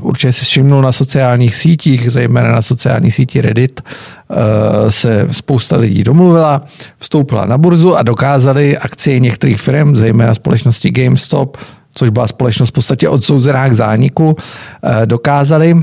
určitě 0.00 0.32
si 0.32 0.44
všimnul 0.44 0.82
na 0.82 0.92
sociálních 0.92 1.54
sítích, 1.54 2.10
zejména 2.10 2.52
na 2.52 2.62
sociální 2.62 3.10
síti 3.10 3.40
Reddit, 3.40 3.80
eh, 3.80 4.90
se 4.90 5.28
spousta 5.30 5.76
lidí 5.76 6.04
domluvila, 6.04 6.62
vstoupila 6.98 7.46
na 7.46 7.58
burzu 7.58 7.96
a 7.96 8.02
dokázali 8.02 8.78
akcie 8.78 9.20
některých 9.20 9.60
firm, 9.60 9.96
zejména 9.96 10.34
společnosti 10.34 10.90
GameStop, 10.90 11.56
což 11.94 12.10
byla 12.10 12.26
společnost 12.26 12.68
v 12.68 12.72
podstatě 12.72 13.08
odsouzená 13.08 13.68
k 13.68 13.72
zániku, 13.72 14.36
eh, 14.82 15.06
dokázali 15.06 15.82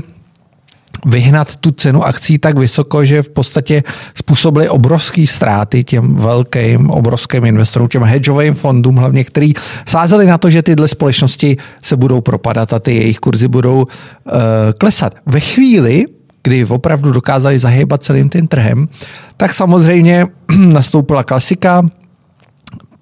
vyhnat 1.06 1.56
tu 1.56 1.70
cenu 1.70 2.04
akcí 2.04 2.38
tak 2.38 2.58
vysoko, 2.58 3.04
že 3.04 3.22
v 3.22 3.30
podstatě 3.30 3.82
způsobili 4.14 4.68
obrovské 4.68 5.26
ztráty 5.26 5.84
těm 5.84 6.14
velkým, 6.14 6.90
obrovským 6.90 7.44
investorům, 7.44 7.88
těm 7.88 8.02
hedžovým 8.02 8.54
fondům, 8.54 8.96
hlavně, 8.96 9.24
který 9.24 9.52
sázeli 9.88 10.26
na 10.26 10.38
to, 10.38 10.50
že 10.50 10.62
tyhle 10.62 10.88
společnosti 10.88 11.56
se 11.82 11.96
budou 11.96 12.20
propadat 12.20 12.72
a 12.72 12.78
ty 12.78 12.94
jejich 12.94 13.18
kurzy 13.18 13.48
budou 13.48 13.82
uh, 13.82 14.32
klesat. 14.78 15.14
Ve 15.26 15.40
chvíli, 15.40 16.04
kdy 16.42 16.64
opravdu 16.64 17.12
dokázali 17.12 17.58
zahybat 17.58 18.02
celým 18.02 18.30
tím 18.30 18.48
trhem, 18.48 18.88
tak 19.36 19.54
samozřejmě 19.54 20.26
nastoupila 20.56 21.24
klasika, 21.24 21.82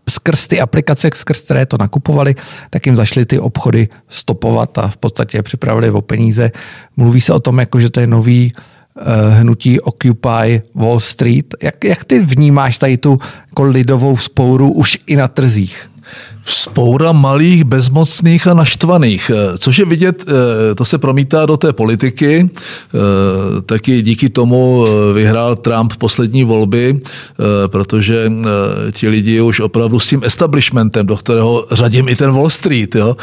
skrz 0.09 0.49
ty 0.49 0.61
aplikace, 0.61 1.11
skrz 1.15 1.41
které 1.41 1.67
to 1.67 1.77
nakupovali, 1.81 2.35
tak 2.71 2.87
jim 2.87 2.97
zašly 2.97 3.27
ty 3.27 3.39
obchody 3.39 3.89
stopovat 4.09 4.79
a 4.79 4.89
v 4.89 4.97
podstatě 4.97 5.43
připravili 5.43 5.91
o 5.91 6.03
peníze. 6.03 6.51
Mluví 6.97 7.21
se 7.21 7.33
o 7.33 7.41
tom, 7.41 7.59
jako 7.59 7.81
že 7.81 7.91
to 7.91 8.01
je 8.01 8.07
nový 8.07 8.53
uh, 8.53 9.03
hnutí 9.35 9.81
Occupy 9.81 10.61
Wall 10.75 11.01
Street. 11.01 11.55
Jak, 11.63 11.85
jak 11.85 12.05
ty 12.05 12.21
vnímáš 12.21 12.79
tady 12.79 12.97
tu 12.97 13.19
jako 13.51 13.63
lidovou 13.63 14.17
spouru 14.17 14.73
už 14.73 14.99
i 15.07 15.17
na 15.17 15.29
trzích? 15.29 15.91
Spoura 16.45 17.13
malých, 17.13 17.65
bezmocných 17.65 18.47
a 18.47 18.55
naštvaných, 18.55 19.31
eh, 19.31 19.59
což 19.59 19.79
je 19.79 19.85
vidět, 19.85 20.25
eh, 20.29 20.75
to 20.75 20.85
se 20.85 20.99
promítá 20.99 21.47
do 21.47 21.57
té 21.57 21.73
politiky, 21.73 22.45
eh, 22.45 22.99
taky 23.63 24.03
díky 24.03 24.29
tomu 24.29 24.85
vyhrál 25.15 25.57
Trump 25.57 25.93
poslední 25.97 26.45
volby, 26.45 27.01
protože 27.67 28.33
ti 28.93 29.09
lidi 29.09 29.41
už 29.41 29.61
opravdu 29.61 30.01
s 30.01 30.09
tím 30.09 30.21
establishmentem, 30.25 31.07
do 31.07 31.17
kterého 31.17 31.67
řadím 31.73 32.09
i 32.09 32.17
ten 32.17 32.33
Wall 32.33 32.51
Street, 32.51 32.95
jo, 32.95 33.17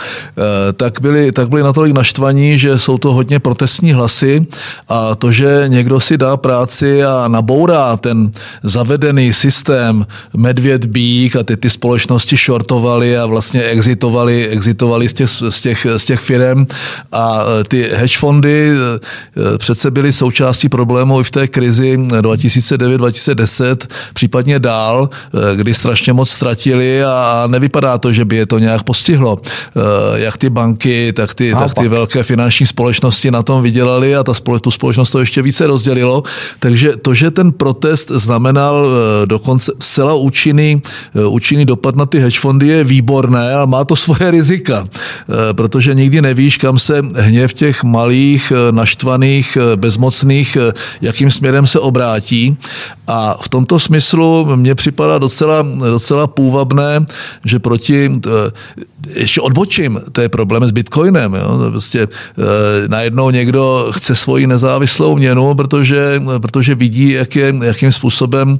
tak, 0.74 1.02
byli, 1.02 1.32
tak 1.32 1.50
byli 1.50 1.64
natolik 1.64 1.94
naštvaní, 1.94 2.58
že 2.58 2.80
jsou 2.80 2.98
to 2.98 3.14
hodně 3.14 3.40
protestní 3.40 3.94
hlasy. 3.94 4.46
A 4.90 5.16
to, 5.16 5.32
že 5.32 5.64
někdo 5.68 6.00
si 6.00 6.18
dá 6.18 6.38
práci 6.38 7.04
a 7.04 7.28
nabourá 7.28 7.98
ten 7.98 8.32
zavedený 8.64 9.34
systém 9.34 10.06
medvěd 10.38 10.86
bík 10.86 11.36
a 11.36 11.44
ty, 11.44 11.58
ty 11.58 11.70
společnosti 11.70 12.36
shortovali 12.36 13.11
a 13.17 13.26
vlastně 13.26 13.63
exitovali, 13.63 14.47
exitovali 14.47 15.10
z 15.10 15.13
těch, 15.13 15.30
z 15.30 15.62
těch, 15.62 15.88
z 15.97 16.06
těch 16.06 16.19
firm 16.19 16.65
a 17.12 17.43
e, 17.60 17.63
ty 17.63 17.89
hedge 17.93 18.17
fondy 18.17 18.69
e, 18.69 18.74
e, 18.74 19.58
přece 19.58 19.91
byly 19.91 20.13
součástí 20.13 20.69
problému 20.69 21.21
i 21.21 21.24
v 21.24 21.32
té 21.32 21.47
krizi 21.47 21.97
2009-2010, 21.97 23.76
případně 24.13 24.60
dál, 24.60 25.10
kdy 25.56 25.74
strašně 25.74 26.13
moc 26.13 26.30
ztratili 26.30 27.04
a 27.04 27.43
nevypadá 27.47 27.97
to, 27.97 28.13
že 28.13 28.26
by 28.26 28.36
je 28.36 28.45
to 28.45 28.60
nějak 28.60 28.84
postihlo. 28.84 29.38
Jak 30.15 30.38
ty 30.38 30.50
banky, 30.50 31.13
tak 31.13 31.34
ty, 31.34 31.54
tak 31.54 31.74
ty 31.74 31.88
velké 31.88 32.24
finanční 32.24 32.67
společnosti 32.67 33.32
na 33.32 33.43
tom 33.43 33.63
vydělali 33.63 34.15
a 34.15 34.24
ta 34.24 34.34
společ, 34.34 34.62
tu 34.62 34.71
společnost 34.71 35.10
to 35.10 35.19
ještě 35.19 35.41
více 35.41 35.67
rozdělilo. 35.67 36.24
Takže 36.60 36.93
to, 37.02 37.13
že 37.13 37.32
ten 37.32 37.52
protest 37.52 38.12
znamenal 38.12 38.88
dokonce 39.26 39.71
zcela 39.80 40.13
účinný, 40.13 40.82
účinný 41.28 41.65
dopad 41.65 41.95
na 41.95 42.06
ty 42.06 42.19
hedge 42.19 42.39
fondy 42.39 42.67
je 42.67 42.84
výborný 42.84 43.01
výborné, 43.02 43.54
ale 43.54 43.68
má 43.68 43.82
to 43.82 43.96
svoje 43.98 44.32
rizika, 44.32 44.86
eh, 44.86 45.54
protože 45.58 45.98
nikdy 45.98 46.22
nevíš, 46.22 46.62
kam 46.62 46.78
se 46.78 47.02
hněv 47.02 47.54
těch 47.54 47.84
malých, 47.84 48.54
eh, 48.54 48.72
naštvaných, 48.72 49.58
eh, 49.58 49.76
bezmocných, 49.76 50.58
jakým 51.02 51.32
směrem 51.32 51.66
se 51.68 51.80
obrátí. 51.82 52.58
A 53.08 53.36
v 53.42 53.50
tomto 53.50 53.80
smyslu 53.80 54.56
mně 54.56 54.76
připadá 54.76 55.18
docela, 55.18 55.66
docela 55.80 56.28
půvabné, 56.28 57.06
že 57.46 57.60
proti 57.60 58.22
ještě 59.16 59.42
odbočím, 59.42 60.00
to 60.12 60.22
je 60.22 60.30
problém 60.30 60.66
s 60.66 60.72
Bitcoinem. 60.72 61.34
Jo? 61.34 61.70
Prostě 61.70 62.02
e, 62.02 62.08
najednou 62.88 63.30
někdo 63.30 63.88
chce 63.92 64.16
svoji 64.16 64.48
nezávislou 64.48 65.16
měnu, 65.16 65.56
protože, 65.56 66.22
protože 66.42 66.76
vidí, 66.76 67.12
jak 67.12 67.36
je, 67.36 67.54
jakým 67.64 67.92
způsobem 67.92 68.58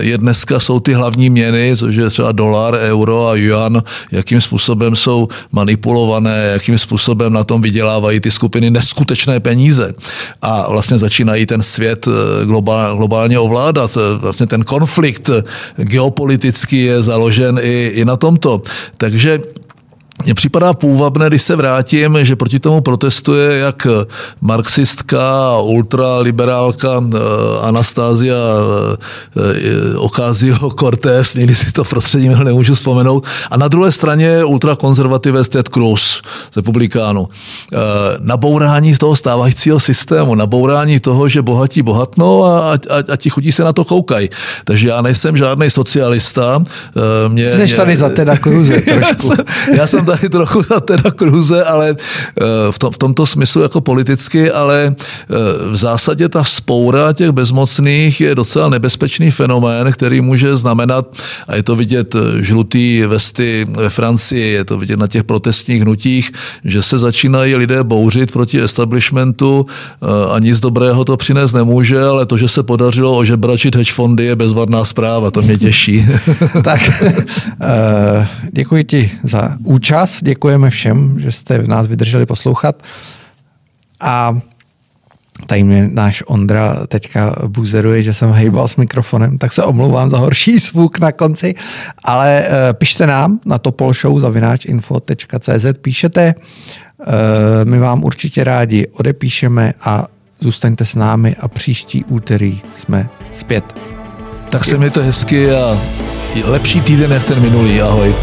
je 0.00 0.18
dneska 0.18 0.60
jsou 0.60 0.80
ty 0.80 0.92
hlavní 0.92 1.30
měny, 1.30 1.76
což 1.76 1.96
je 1.96 2.10
třeba 2.10 2.32
dolar, 2.32 2.74
euro 2.74 3.28
a 3.28 3.34
yuan, 3.34 3.82
jakým 4.12 4.40
způsobem 4.40 4.96
jsou 4.96 5.28
manipulované, 5.52 6.50
jakým 6.52 6.78
způsobem 6.78 7.32
na 7.32 7.44
tom 7.44 7.62
vydělávají 7.62 8.20
ty 8.20 8.30
skupiny 8.30 8.70
neskutečné 8.70 9.40
peníze. 9.40 9.94
A 10.42 10.70
vlastně 10.70 10.98
začínají 10.98 11.46
ten 11.46 11.62
svět 11.62 12.08
globál, 12.44 12.96
globálně 12.96 13.38
ovládat. 13.38 13.98
Vlastně 14.20 14.46
ten 14.46 14.64
konflikt 14.64 15.30
geopolitický 15.76 16.82
je 16.82 17.02
založen 17.02 17.58
i, 17.62 17.90
i 17.94 18.04
na 18.04 18.16
tomto. 18.16 18.62
Takže 18.96 19.40
mně 20.24 20.34
připadá 20.34 20.74
půvabné, 20.74 21.28
když 21.28 21.42
se 21.42 21.56
vrátím, 21.56 22.18
že 22.22 22.36
proti 22.36 22.58
tomu 22.58 22.80
protestuje 22.80 23.58
jak 23.58 23.86
marxistka, 24.40 25.56
ultraliberálka 25.58 27.04
eh, 27.04 27.18
Anastázia 27.62 28.36
eh, 29.36 29.96
Ocasio-Cortez, 29.96 31.38
někdy 31.38 31.54
si 31.54 31.72
to 31.72 31.84
prostředí 31.84 32.28
nemůžu 32.28 32.74
vzpomenout, 32.74 33.24
a 33.50 33.56
na 33.56 33.68
druhé 33.68 33.92
straně 33.92 34.44
ultrakonzervativec 34.44 35.48
Ted 35.48 35.68
Cruz 35.68 36.22
z 36.50 36.56
republikánu. 36.56 37.28
Eh, 37.72 37.76
nabourání 38.20 38.94
z 38.94 38.98
toho 38.98 39.16
stávajícího 39.16 39.80
systému, 39.80 40.34
nabourání 40.34 41.00
toho, 41.00 41.28
že 41.28 41.42
bohatí 41.42 41.82
bohatnou 41.82 42.44
a, 42.44 42.72
a, 42.72 42.76
a 43.12 43.16
ti 43.16 43.30
chudí 43.30 43.52
se 43.52 43.64
na 43.64 43.72
to 43.72 43.84
koukají. 43.84 44.30
Takže 44.64 44.88
já 44.88 45.02
nejsem 45.02 45.36
žádný 45.36 45.70
socialista. 45.70 46.62
Mě, 47.28 47.50
Jsi 47.50 47.62
mě, 47.62 47.74
tady 47.74 47.96
za 47.96 48.08
Teda 48.08 48.36
Cruze 48.36 48.80
trošku. 48.80 49.30
Já 49.30 49.36
jsem, 49.36 49.44
já 49.76 49.86
jsem 49.86 50.05
tady 50.06 50.28
trochu 50.28 50.62
na 50.70 50.80
teda 50.80 51.10
kruze, 51.10 51.64
ale 51.64 51.96
eh, 51.96 52.44
v, 52.70 52.78
tom, 52.78 52.92
v 52.92 52.98
tomto 52.98 53.26
smyslu 53.26 53.62
jako 53.62 53.80
politicky, 53.80 54.50
ale 54.50 54.94
eh, 54.94 55.34
v 55.70 55.76
zásadě 55.76 56.28
ta 56.28 56.44
spoura 56.44 57.12
těch 57.12 57.30
bezmocných 57.30 58.20
je 58.20 58.34
docela 58.34 58.68
nebezpečný 58.68 59.30
fenomén, 59.30 59.92
který 59.92 60.20
může 60.20 60.56
znamenat, 60.56 61.08
a 61.48 61.56
je 61.56 61.62
to 61.62 61.76
vidět 61.76 62.14
eh, 62.14 62.42
žlutý 62.42 63.02
vesty 63.06 63.66
ve 63.68 63.90
Francii, 63.90 64.52
je 64.52 64.64
to 64.64 64.78
vidět 64.78 64.98
na 64.98 65.06
těch 65.06 65.24
protestních 65.24 65.82
hnutích, 65.82 66.32
že 66.64 66.82
se 66.82 66.98
začínají 66.98 67.56
lidé 67.56 67.84
bouřit 67.84 68.32
proti 68.32 68.60
establishmentu 68.62 69.66
a 70.32 70.38
nic 70.38 70.60
dobrého 70.60 71.04
to 71.04 71.16
přinést 71.16 71.52
nemůže, 71.52 72.02
ale 72.02 72.26
to, 72.26 72.38
že 72.38 72.48
se 72.48 72.62
podařilo 72.62 73.18
ožebračit 73.18 73.76
hedge 73.76 73.92
fondy, 73.92 74.24
je 74.24 74.36
bezvadná 74.36 74.84
zpráva, 74.84 75.30
to 75.30 75.42
mě 75.42 75.58
těší. 75.58 76.06
tak, 76.64 76.80
děkuji 78.52 78.84
ti 78.84 79.10
za 79.24 79.56
účast 79.64 79.95
čas. 79.96 80.22
Děkujeme 80.22 80.70
všem, 80.70 81.20
že 81.20 81.32
jste 81.32 81.62
nás 81.62 81.88
vydrželi 81.88 82.26
poslouchat. 82.26 82.82
A 84.00 84.38
tady 85.46 85.64
mě 85.64 85.88
náš 85.92 86.22
Ondra 86.26 86.86
teďka 86.86 87.36
buzeruje, 87.46 88.02
že 88.02 88.12
jsem 88.12 88.30
hejbal 88.30 88.68
s 88.68 88.76
mikrofonem, 88.76 89.38
tak 89.38 89.52
se 89.52 89.64
omlouvám 89.64 90.10
za 90.10 90.18
horší 90.18 90.58
zvuk 90.58 90.98
na 90.98 91.12
konci, 91.12 91.54
ale 92.04 92.44
uh, 92.44 92.48
pište 92.72 93.06
nám 93.06 93.40
na 93.44 93.58
topolshow.info.cz 93.58 95.66
píšete, 95.80 96.34
uh, 96.34 96.44
my 97.64 97.78
vám 97.78 98.04
určitě 98.04 98.44
rádi 98.44 98.86
odepíšeme 98.92 99.72
a 99.80 100.06
zůstaňte 100.40 100.84
s 100.84 100.94
námi 100.94 101.36
a 101.40 101.48
příští 101.48 102.04
úterý 102.04 102.60
jsme 102.74 103.08
zpět. 103.32 103.76
Tak 104.48 104.64
se 104.64 104.78
mějte 104.78 105.02
hezky 105.02 105.52
a 105.52 105.80
lepší 106.44 106.80
týden 106.80 107.12
jak 107.12 107.24
ten 107.24 107.40
minulý. 107.40 107.82
Ahoj. 107.82 108.14